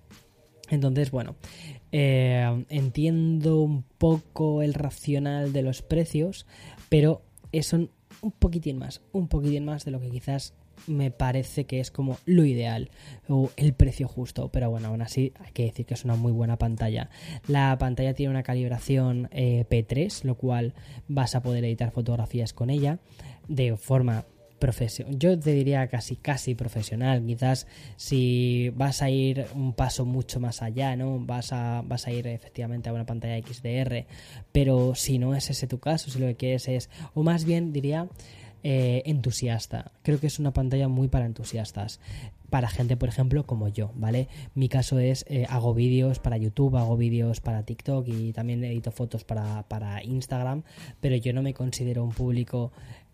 entonces, 0.72 1.10
bueno, 1.10 1.36
eh, 1.92 2.64
entiendo 2.70 3.60
un 3.60 3.82
poco 3.82 4.62
el 4.62 4.72
racional 4.72 5.52
de 5.52 5.60
los 5.60 5.82
precios, 5.82 6.46
pero 6.88 7.22
son 7.60 7.90
un 8.22 8.32
poquitín 8.32 8.78
más, 8.78 9.02
un 9.12 9.28
poquitín 9.28 9.66
más 9.66 9.84
de 9.84 9.90
lo 9.90 10.00
que 10.00 10.08
quizás 10.08 10.54
me 10.86 11.10
parece 11.10 11.64
que 11.64 11.78
es 11.78 11.90
como 11.90 12.16
lo 12.24 12.46
ideal 12.46 12.90
o 13.28 13.50
el 13.56 13.74
precio 13.74 14.08
justo, 14.08 14.48
pero 14.48 14.70
bueno, 14.70 14.88
aún 14.88 15.02
así 15.02 15.34
hay 15.44 15.52
que 15.52 15.64
decir 15.64 15.84
que 15.84 15.92
es 15.92 16.04
una 16.06 16.16
muy 16.16 16.32
buena 16.32 16.56
pantalla. 16.56 17.10
La 17.46 17.76
pantalla 17.78 18.14
tiene 18.14 18.30
una 18.30 18.42
calibración 18.42 19.28
eh, 19.30 19.66
P3, 19.68 20.24
lo 20.24 20.36
cual 20.36 20.72
vas 21.06 21.34
a 21.34 21.42
poder 21.42 21.64
editar 21.64 21.90
fotografías 21.90 22.54
con 22.54 22.70
ella 22.70 22.98
de 23.46 23.76
forma 23.76 24.24
yo 25.08 25.38
te 25.38 25.52
diría 25.52 25.86
casi 25.88 26.16
casi 26.16 26.54
profesional. 26.54 27.24
Quizás 27.24 27.66
si 27.96 28.70
vas 28.70 29.02
a 29.02 29.10
ir 29.10 29.46
un 29.54 29.72
paso 29.72 30.04
mucho 30.04 30.40
más 30.40 30.62
allá, 30.62 30.96
¿no? 30.96 31.18
Vas 31.18 31.52
a, 31.52 31.82
vas 31.84 32.06
a 32.06 32.12
ir 32.12 32.26
efectivamente 32.26 32.88
a 32.88 32.92
una 32.92 33.06
pantalla 33.06 33.44
XDR, 33.44 34.06
pero 34.52 34.94
si 34.94 35.18
no 35.18 35.34
es 35.34 35.50
ese 35.50 35.66
tu 35.66 35.78
caso, 35.78 36.10
si 36.10 36.18
lo 36.18 36.26
que 36.28 36.36
quieres 36.36 36.68
es, 36.68 36.90
o 37.14 37.22
más 37.22 37.44
bien 37.44 37.72
diría 37.72 38.08
eh, 38.64 39.02
entusiasta. 39.06 39.90
Creo 40.02 40.20
que 40.20 40.28
es 40.28 40.38
una 40.38 40.52
pantalla 40.52 40.86
muy 40.86 41.08
para 41.08 41.26
entusiastas. 41.26 41.98
Para 42.48 42.68
gente, 42.68 42.96
por 42.96 43.08
ejemplo, 43.08 43.44
como 43.44 43.66
yo, 43.68 43.90
¿vale? 43.96 44.28
Mi 44.54 44.68
caso 44.68 45.00
es, 45.00 45.24
eh, 45.28 45.46
hago 45.48 45.74
vídeos 45.74 46.20
para 46.20 46.36
YouTube, 46.36 46.76
hago 46.76 46.96
vídeos 46.96 47.40
para 47.40 47.64
TikTok 47.64 48.06
y 48.06 48.32
también 48.32 48.62
edito 48.62 48.92
fotos 48.92 49.24
para, 49.24 49.64
para 49.64 50.04
Instagram, 50.04 50.62
pero 51.00 51.16
yo 51.16 51.32
no 51.32 51.42
me 51.42 51.54
considero 51.54 52.04
un 52.04 52.12
público 52.12 52.70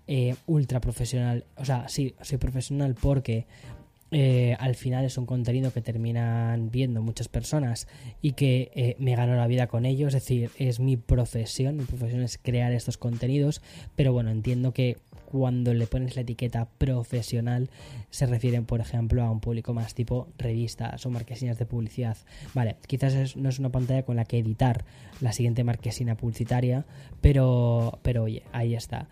eh, 0.08 0.34
ultra 0.46 0.80
profesional. 0.80 1.44
O 1.56 1.66
sea, 1.66 1.86
sí, 1.88 2.14
soy 2.22 2.38
profesional 2.38 2.94
porque 3.00 3.46
eh, 4.10 4.56
al 4.58 4.74
final 4.74 5.04
es 5.04 5.18
un 5.18 5.26
contenido 5.26 5.70
que 5.70 5.82
terminan 5.82 6.70
viendo 6.70 7.02
muchas 7.02 7.28
personas 7.28 7.86
y 8.22 8.32
que 8.32 8.70
eh, 8.74 8.96
me 8.98 9.14
gano 9.14 9.36
la 9.36 9.46
vida 9.46 9.66
con 9.66 9.84
ello. 9.84 10.08
Es 10.08 10.14
decir, 10.14 10.50
es 10.58 10.80
mi 10.80 10.96
profesión. 10.96 11.76
Mi 11.76 11.84
profesión 11.84 12.22
es 12.22 12.38
crear 12.38 12.72
estos 12.72 12.96
contenidos. 12.96 13.60
Pero 13.96 14.14
bueno, 14.14 14.30
entiendo 14.30 14.72
que 14.72 14.96
cuando 15.26 15.74
le 15.74 15.86
pones 15.86 16.16
la 16.16 16.22
etiqueta 16.22 16.70
profesional 16.78 17.68
se 18.08 18.24
refieren, 18.24 18.64
por 18.64 18.80
ejemplo, 18.80 19.22
a 19.22 19.30
un 19.30 19.40
público 19.40 19.74
más 19.74 19.92
tipo 19.92 20.28
revistas 20.38 21.04
o 21.04 21.10
marquesinas 21.10 21.58
de 21.58 21.66
publicidad. 21.66 22.16
Vale, 22.54 22.76
quizás 22.86 23.36
no 23.36 23.50
es 23.50 23.58
una 23.58 23.68
pantalla 23.68 24.04
con 24.04 24.16
la 24.16 24.24
que 24.24 24.38
editar 24.38 24.86
la 25.20 25.32
siguiente 25.32 25.64
marquesina 25.64 26.16
publicitaria, 26.16 26.86
pero, 27.20 27.98
pero 28.02 28.22
oye, 28.22 28.44
ahí 28.52 28.74
está. 28.74 29.06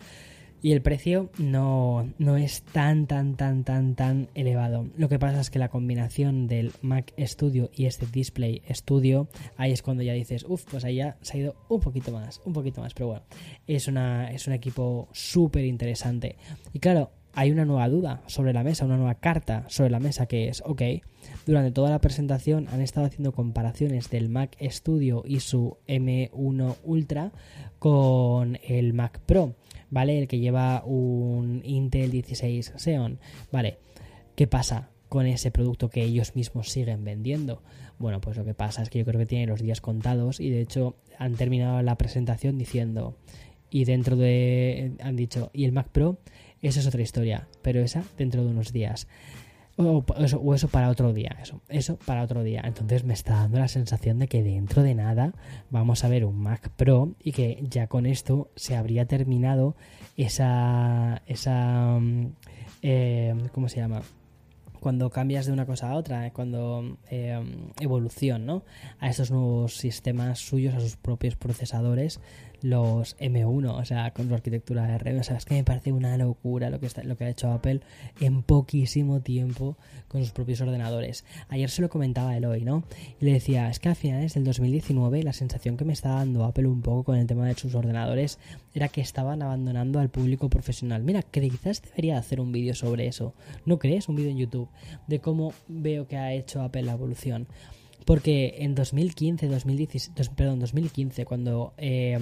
Y 0.63 0.73
el 0.73 0.83
precio 0.83 1.31
no, 1.39 2.13
no 2.19 2.37
es 2.37 2.63
tan, 2.63 3.07
tan, 3.07 3.37
tan, 3.37 3.65
tan, 3.65 3.95
tan 3.95 4.29
elevado. 4.35 4.87
Lo 4.97 5.09
que 5.09 5.19
pasa 5.19 5.41
es 5.41 5.51
que 5.51 5.59
la 5.59 5.69
combinación 5.69 6.47
del 6.47 6.73
Mac 6.83 7.13
Studio 7.19 7.71
y 7.75 7.87
este 7.87 8.07
Display 8.07 8.63
Studio, 8.71 9.29
ahí 9.57 9.73
es 9.73 9.83
cuando 9.83 10.03
ya 10.03 10.13
dices, 10.13 10.45
uff, 10.49 10.65
pues 10.71 10.85
ahí 10.85 10.97
ya 10.97 11.17
se 11.21 11.37
ha 11.37 11.41
ido 11.41 11.57
un 11.69 11.81
poquito 11.81 12.11
más, 12.11 12.41
un 12.45 12.53
poquito 12.53 12.81
más. 12.81 12.95
Pero 12.95 13.09
bueno, 13.09 13.23
es, 13.67 13.87
una, 13.87 14.31
es 14.33 14.47
un 14.47 14.55
equipo 14.55 15.09
súper 15.13 15.65
interesante. 15.65 16.37
Y 16.73 16.79
claro, 16.79 17.11
hay 17.37 17.53
una 17.53 17.67
nueva 17.67 17.89
duda 17.91 18.23
sobre 18.27 18.55
la 18.55 18.65
mesa, 18.65 18.87
una 18.87 18.97
nueva 18.97 19.17
carta 19.17 19.67
sobre 19.69 19.91
la 19.91 20.01
mesa 20.01 20.25
que 20.25 20.49
es, 20.49 20.63
ok, 20.65 20.83
durante 21.45 21.71
toda 21.71 21.91
la 21.91 22.01
presentación 22.01 22.67
han 22.73 22.81
estado 22.81 23.07
haciendo 23.07 23.33
comparaciones 23.33 24.09
del 24.09 24.31
Mac 24.31 24.57
Studio 24.63 25.23
y 25.25 25.41
su 25.41 25.77
M1 25.87 26.77
Ultra 26.83 27.33
con 27.79 28.59
el 28.67 28.95
Mac 28.95 29.21
Pro, 29.27 29.55
¿vale? 29.91 30.19
El 30.19 30.29
que 30.29 30.39
lleva 30.39 30.83
un 30.87 31.61
Intel 31.63 32.11
16 32.11 32.73
Xeon, 32.75 33.19
¿vale? 33.53 33.79
¿Qué 34.35 34.47
pasa? 34.47 34.89
con 35.09 35.27
ese 35.27 35.53
producto 35.53 35.89
que 35.89 36.03
ellos 36.03 36.35
mismos 36.35 36.71
siguen 36.71 37.05
vendiendo. 37.05 37.63
Bueno, 37.99 38.21
pues 38.21 38.37
lo 38.37 38.45
que 38.45 38.55
pasa 38.55 38.83
es 38.83 38.91
que 38.91 38.99
yo 38.99 39.05
creo 39.05 39.21
que 39.21 39.27
tienen 39.27 39.49
los 39.49 39.63
días 39.63 39.81
contados 39.81 40.41
y 40.41 40.51
de 40.51 40.61
hecho 40.61 40.97
han 41.17 41.37
terminado 41.37 41.81
la 41.83 41.97
presentación 41.97 42.59
diciendo 42.59 43.17
y 43.71 43.85
dentro 43.85 44.17
de 44.17 44.97
han 45.01 45.15
dicho 45.15 45.51
y 45.53 45.65
el 45.65 45.71
Mac 45.71 45.89
Pro 45.93 46.19
esa 46.63 46.81
es 46.81 46.87
otra 46.87 47.03
historia, 47.03 47.49
pero 47.63 47.81
esa 47.81 48.05
dentro 48.17 48.45
de 48.45 48.51
unos 48.51 48.73
días. 48.73 49.07
O 49.79 50.05
eso, 50.55 50.69
para 50.69 50.89
otro 50.89 51.13
día, 51.13 51.37
eso, 51.43 51.61
eso 51.69 51.99
para 52.07 52.23
otro 52.23 52.43
día. 52.43 52.63
Entonces 52.65 53.05
me 53.05 53.13
está 53.13 53.35
dando 53.35 53.59
la 53.59 53.69
sensación 53.69 54.19
de 54.19 54.27
que 54.27 54.43
dentro 54.43 54.83
de 54.83 54.95
nada 54.95 55.35
vamos 55.69 56.03
a 56.03 56.09
ver 56.09 56.25
un 56.25 56.39
Mac 56.39 56.71
Pro 56.71 57.15
y 57.23 57.33
que 57.33 57.63
ya 57.69 57.87
con 57.87 58.07
esto 58.07 58.51
se 58.57 58.75
habría 58.75 59.05
terminado 59.05 59.77
esa, 60.17 61.21
esa, 61.27 61.99
mm, 62.01 62.33
eh, 62.81 63.35
¿cómo 63.53 63.69
se 63.69 63.77
llama? 63.77 64.01
cuando 64.87 65.11
cambias 65.11 65.47
de 65.47 65.53
una 65.53 65.67
cosa 65.67 65.91
a 65.91 65.97
otra, 65.97 66.29
eh, 66.29 66.33
cuando 66.33 66.97
eh, 67.11 67.43
evolución, 67.81 68.47
¿no? 68.47 68.63
A 69.01 69.09
estos 69.09 69.33
nuevos 69.33 69.77
sistemas 69.77 70.39
suyos, 70.39 70.75
a 70.75 70.81
sus 70.81 70.97
propios 70.97 71.35
procesadores, 71.35 72.21
los 72.63 73.17
M1, 73.19 73.71
o 73.71 73.85
sea, 73.85 74.13
con 74.13 74.29
su 74.29 74.35
arquitectura 74.35 74.95
R. 74.95 75.19
O 75.19 75.23
sea, 75.23 75.37
es 75.37 75.45
que 75.45 75.55
me 75.55 75.65
parece 75.65 75.93
una 75.93 76.17
locura 76.17 76.71
lo 76.71 76.81
que, 76.81 76.87
está, 76.87 77.03
lo 77.05 77.17
que 77.17 77.25
ha 77.25 77.29
hecho 77.29 77.51
Apple 77.51 77.81
en 78.21 78.43
poquísimo 78.43 79.21
tiempo 79.21 79.77
con 80.09 80.23
sus 80.23 80.33
propios 80.33 80.61
ordenadores. 80.61 81.25
Ayer 81.49 81.71
se 81.71 81.83
lo 81.83 81.89
comentaba 81.89 82.37
Eloy, 82.37 82.63
¿no? 82.63 82.85
Y 83.21 83.25
le 83.25 83.33
decía, 83.33 83.69
es 83.69 83.79
que 83.79 83.89
a 83.89 83.95
finales 83.95 84.35
del 84.35 84.45
2019 84.45 85.23
la 85.23 85.33
sensación 85.33 85.77
que 85.77 85.85
me 85.85 85.93
está 85.93 86.11
dando 86.11 86.45
Apple 86.45 86.67
un 86.67 86.83
poco 86.83 87.05
con 87.05 87.17
el 87.17 87.27
tema 87.27 87.47
de 87.47 87.55
sus 87.55 87.75
ordenadores 87.75 88.39
era 88.75 88.89
que 88.89 89.01
estaban 89.01 89.43
abandonando 89.43 89.99
al 89.99 90.11
público 90.11 90.49
profesional. 90.49 91.03
Mira, 91.03 91.23
quizás 91.23 91.83
debería 91.83 92.19
hacer 92.19 92.41
un 92.41 92.53
vídeo 92.53 92.75
sobre 92.75 93.07
eso. 93.07 93.35
¿No 93.65 93.79
crees? 93.79 94.09
Un 94.09 94.17
vídeo 94.17 94.31
en 94.31 94.39
YouTube 94.39 94.69
de 95.07 95.21
cómo 95.21 95.53
veo 95.69 96.07
que 96.07 96.17
ha 96.17 96.33
hecho 96.33 96.63
Apple 96.63 96.83
la 96.83 96.93
evolución. 96.93 97.49
Porque 98.07 98.55
en 98.59 98.77
2015, 98.77 99.49
2016, 99.49 100.29
perdón, 100.37 100.61
2015, 100.61 101.25
cuando 101.25 101.75
eh, 101.77 102.17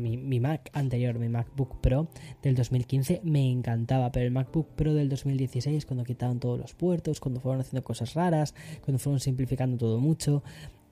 mi, 0.00 0.16
mi, 0.16 0.40
Mac 0.40 0.70
anterior, 0.72 1.20
mi 1.20 1.28
MacBook 1.28 1.80
Pro 1.80 2.08
del 2.42 2.56
2015 2.56 3.20
me 3.22 3.48
encantaba, 3.48 4.10
pero 4.10 4.26
el 4.26 4.32
MacBook 4.32 4.66
Pro 4.74 4.92
del 4.92 5.08
2016, 5.08 5.86
cuando 5.86 6.02
quitaron 6.02 6.40
todos 6.40 6.58
los 6.58 6.74
puertos, 6.74 7.20
cuando 7.20 7.38
fueron 7.38 7.60
haciendo 7.60 7.84
cosas 7.84 8.14
raras, 8.14 8.56
cuando 8.80 8.98
fueron 8.98 9.20
simplificando 9.20 9.78
todo 9.78 10.00
mucho, 10.00 10.42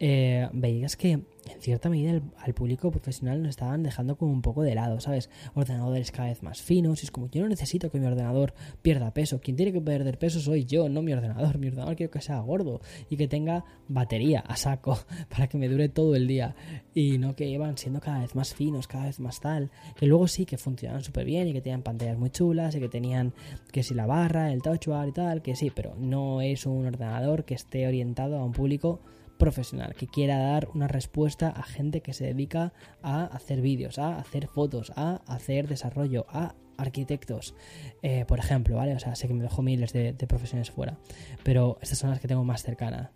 eh, 0.00 0.48
veías 0.52 0.96
que 0.96 1.10
en 1.48 1.60
cierta 1.60 1.88
medida 1.88 2.20
al 2.38 2.54
público 2.54 2.90
profesional 2.90 3.42
nos 3.42 3.50
estaban 3.50 3.82
dejando 3.82 4.16
como 4.16 4.32
un 4.32 4.42
poco 4.42 4.62
de 4.62 4.74
lado, 4.74 5.00
¿sabes? 5.00 5.30
Ordenadores 5.54 6.10
cada 6.12 6.28
vez 6.28 6.42
más 6.42 6.60
finos, 6.60 7.02
y 7.02 7.06
es 7.06 7.10
como 7.10 7.28
yo 7.30 7.42
no 7.42 7.48
necesito 7.48 7.90
que 7.90 7.98
mi 7.98 8.06
ordenador 8.06 8.54
pierda 8.82 9.12
peso, 9.12 9.40
quien 9.40 9.56
tiene 9.56 9.72
que 9.72 9.80
perder 9.80 10.18
peso 10.18 10.40
soy 10.40 10.64
yo, 10.64 10.88
no 10.88 11.02
mi 11.02 11.12
ordenador, 11.12 11.58
mi 11.58 11.68
ordenador 11.68 11.96
quiero 11.96 12.10
que 12.10 12.20
sea 12.20 12.40
gordo 12.40 12.80
y 13.08 13.16
que 13.16 13.28
tenga 13.28 13.64
batería 13.88 14.40
a 14.40 14.56
saco 14.56 14.98
para 15.28 15.48
que 15.48 15.58
me 15.58 15.68
dure 15.68 15.88
todo 15.88 16.14
el 16.14 16.26
día 16.26 16.54
y 16.94 17.18
no 17.18 17.34
que 17.34 17.46
iban 17.46 17.78
siendo 17.78 18.00
cada 18.00 18.20
vez 18.20 18.34
más 18.34 18.54
finos, 18.54 18.86
cada 18.86 19.06
vez 19.06 19.20
más 19.20 19.40
tal, 19.40 19.70
que 19.96 20.06
luego 20.06 20.28
sí 20.28 20.44
que 20.44 20.58
funcionaban 20.58 21.02
súper 21.02 21.24
bien 21.24 21.48
y 21.48 21.52
que 21.52 21.60
tenían 21.60 21.82
pantallas 21.82 22.18
muy 22.18 22.30
chulas 22.30 22.74
y 22.74 22.80
que 22.80 22.88
tenían 22.88 23.32
que 23.72 23.82
si 23.82 23.94
la 23.94 24.06
barra, 24.06 24.52
el 24.52 24.62
touch 24.62 24.86
bar 24.86 25.08
y 25.08 25.12
tal, 25.12 25.42
que 25.42 25.56
sí, 25.56 25.72
pero 25.74 25.94
no 25.96 26.40
es 26.40 26.66
un 26.66 26.86
ordenador 26.86 27.44
que 27.44 27.54
esté 27.54 27.86
orientado 27.86 28.38
a 28.38 28.44
un 28.44 28.52
público 28.52 29.00
profesional, 29.38 29.94
que 29.94 30.06
quiera 30.06 30.38
dar 30.38 30.68
una 30.74 30.88
respuesta 30.88 31.48
a 31.48 31.62
gente 31.62 32.02
que 32.02 32.12
se 32.12 32.24
dedica 32.24 32.72
a 33.02 33.24
hacer 33.24 33.60
vídeos, 33.60 33.98
a 33.98 34.18
hacer 34.18 34.48
fotos, 34.48 34.92
a 34.96 35.22
hacer 35.26 35.68
desarrollo, 35.68 36.26
a 36.28 36.54
arquitectos, 36.76 37.54
eh, 38.02 38.24
por 38.26 38.38
ejemplo, 38.38 38.76
¿vale? 38.76 38.94
O 38.94 38.98
sea, 38.98 39.14
sé 39.16 39.26
que 39.26 39.34
me 39.34 39.42
dejo 39.42 39.62
miles 39.62 39.92
de, 39.92 40.14
profesiones 40.28 40.70
fuera, 40.70 40.98
pero 41.42 41.78
estas 41.80 41.98
son 41.98 42.10
las 42.10 42.20
que 42.20 42.28
tengo 42.28 42.44
más 42.44 42.62
cercanas. 42.62 43.10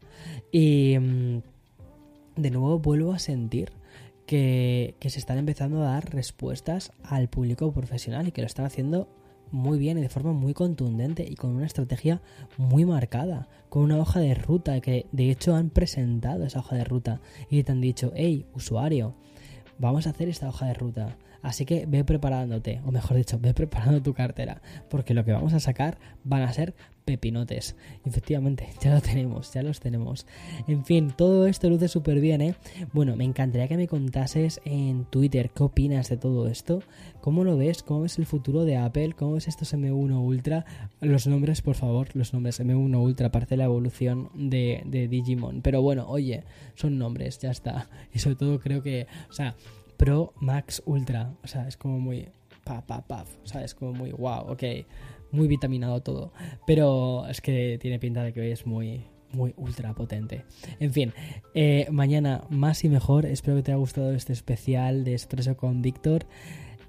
Y 0.50 0.96
mm, 0.98 1.42
de 2.36 2.50
nuevo 2.50 2.78
vuelvo 2.78 3.12
a 3.12 3.18
sentir 3.18 3.72
que 4.26 4.96
se 5.00 5.18
están 5.18 5.36
empezando 5.36 5.82
a 5.82 5.92
dar 5.92 6.14
respuestas 6.14 6.90
al 7.02 7.28
público 7.28 7.70
profesional 7.72 8.28
y 8.28 8.32
que 8.32 8.40
lo 8.40 8.46
están 8.46 8.64
haciendo 8.64 9.06
muy 9.52 9.78
bien 9.78 9.98
y 9.98 10.00
de 10.00 10.08
forma 10.08 10.32
muy 10.32 10.54
contundente 10.54 11.24
y 11.28 11.36
con 11.36 11.50
una 11.50 11.66
estrategia 11.66 12.20
muy 12.56 12.84
marcada, 12.84 13.48
con 13.68 13.82
una 13.82 13.98
hoja 13.98 14.20
de 14.20 14.34
ruta 14.34 14.80
que 14.80 15.06
de 15.12 15.30
hecho 15.30 15.54
han 15.54 15.70
presentado 15.70 16.44
esa 16.44 16.60
hoja 16.60 16.76
de 16.76 16.84
ruta 16.84 17.20
y 17.50 17.62
te 17.62 17.72
han 17.72 17.80
dicho, 17.80 18.12
hey, 18.16 18.46
usuario, 18.54 19.14
vamos 19.78 20.06
a 20.06 20.10
hacer 20.10 20.28
esta 20.28 20.48
hoja 20.48 20.66
de 20.66 20.74
ruta. 20.74 21.16
Así 21.42 21.64
que 21.64 21.86
ve 21.86 22.04
preparándote, 22.04 22.80
o 22.86 22.92
mejor 22.92 23.16
dicho, 23.16 23.38
ve 23.40 23.52
preparando 23.52 24.00
tu 24.00 24.14
cartera, 24.14 24.62
porque 24.88 25.14
lo 25.14 25.24
que 25.24 25.32
vamos 25.32 25.52
a 25.52 25.60
sacar 25.60 25.98
van 26.24 26.42
a 26.42 26.52
ser 26.52 26.74
pepinotes. 27.04 27.76
Efectivamente, 28.04 28.68
ya 28.80 28.94
lo 28.94 29.00
tenemos, 29.00 29.52
ya 29.52 29.62
los 29.62 29.80
tenemos. 29.80 30.26
En 30.68 30.84
fin, 30.84 31.12
todo 31.16 31.46
esto 31.46 31.68
luce 31.68 31.88
súper 31.88 32.20
bien, 32.20 32.40
¿eh? 32.40 32.54
Bueno, 32.92 33.16
me 33.16 33.24
encantaría 33.24 33.68
que 33.68 33.76
me 33.76 33.88
contases 33.88 34.60
en 34.64 35.04
Twitter 35.06 35.50
qué 35.50 35.64
opinas 35.64 36.08
de 36.08 36.16
todo 36.16 36.46
esto, 36.46 36.82
cómo 37.20 37.44
lo 37.44 37.56
ves, 37.56 37.82
cómo 37.82 38.02
ves 38.02 38.18
el 38.18 38.26
futuro 38.26 38.64
de 38.64 38.76
Apple, 38.76 39.14
cómo 39.14 39.32
ves 39.34 39.48
estos 39.48 39.74
M1 39.74 40.20
Ultra, 40.20 40.64
los 41.00 41.26
nombres, 41.26 41.62
por 41.62 41.74
favor, 41.74 42.08
los 42.14 42.32
nombres 42.32 42.60
M1 42.60 42.96
Ultra, 42.96 43.32
parece 43.32 43.56
la 43.56 43.64
evolución 43.64 44.30
de, 44.34 44.82
de 44.86 45.08
Digimon. 45.08 45.62
Pero 45.62 45.82
bueno, 45.82 46.06
oye, 46.08 46.44
son 46.74 46.98
nombres, 46.98 47.38
ya 47.38 47.50
está. 47.50 47.88
Y 48.14 48.18
sobre 48.20 48.36
todo 48.36 48.60
creo 48.60 48.82
que, 48.82 49.06
o 49.28 49.32
sea, 49.32 49.56
Pro 50.02 50.34
Max 50.40 50.82
Ultra. 50.84 51.32
O 51.44 51.46
sea, 51.46 51.68
es 51.68 51.76
como 51.76 52.00
muy. 52.00 52.28
Pa, 52.64 52.84
pa, 52.84 53.06
pa. 53.06 53.24
O 53.44 53.46
sea, 53.46 53.62
es 53.62 53.72
como 53.72 53.92
muy 53.92 54.10
wow, 54.10 54.50
ok. 54.50 54.62
Muy 55.30 55.46
vitaminado 55.46 56.02
todo. 56.02 56.32
Pero 56.66 57.24
es 57.28 57.40
que 57.40 57.78
tiene 57.80 58.00
pinta 58.00 58.24
de 58.24 58.32
que 58.32 58.40
hoy 58.40 58.50
es 58.50 58.66
muy, 58.66 59.04
muy 59.30 59.54
ultra 59.56 59.94
potente. 59.94 60.44
En 60.80 60.92
fin, 60.92 61.12
eh, 61.54 61.86
mañana 61.92 62.42
más 62.50 62.82
y 62.82 62.88
mejor. 62.88 63.26
Espero 63.26 63.56
que 63.56 63.62
te 63.62 63.70
haya 63.70 63.78
gustado 63.78 64.12
este 64.12 64.32
especial 64.32 65.04
de 65.04 65.12
Expreso 65.12 65.56
con 65.56 65.82
Víctor. 65.82 66.26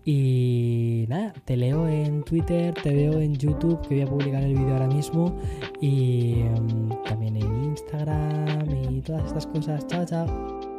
Y 0.04 1.06
nada, 1.08 1.34
te 1.46 1.56
leo 1.56 1.88
en 1.88 2.24
Twitter, 2.24 2.74
te 2.74 2.96
veo 2.96 3.20
en 3.22 3.36
YouTube, 3.36 3.80
que 3.88 3.90
voy 3.90 4.02
a 4.02 4.08
publicar 4.08 4.42
el 4.42 4.56
vídeo 4.56 4.74
ahora 4.74 4.88
mismo. 4.88 5.40
Y 5.80 6.40
em, 6.40 6.90
también 7.06 7.38
en 7.38 7.64
Instagram 7.66 8.72
y 8.92 9.02
todas 9.02 9.28
estas 9.28 9.46
cosas. 9.46 9.86
Chao, 9.86 10.04
chao. 10.04 10.73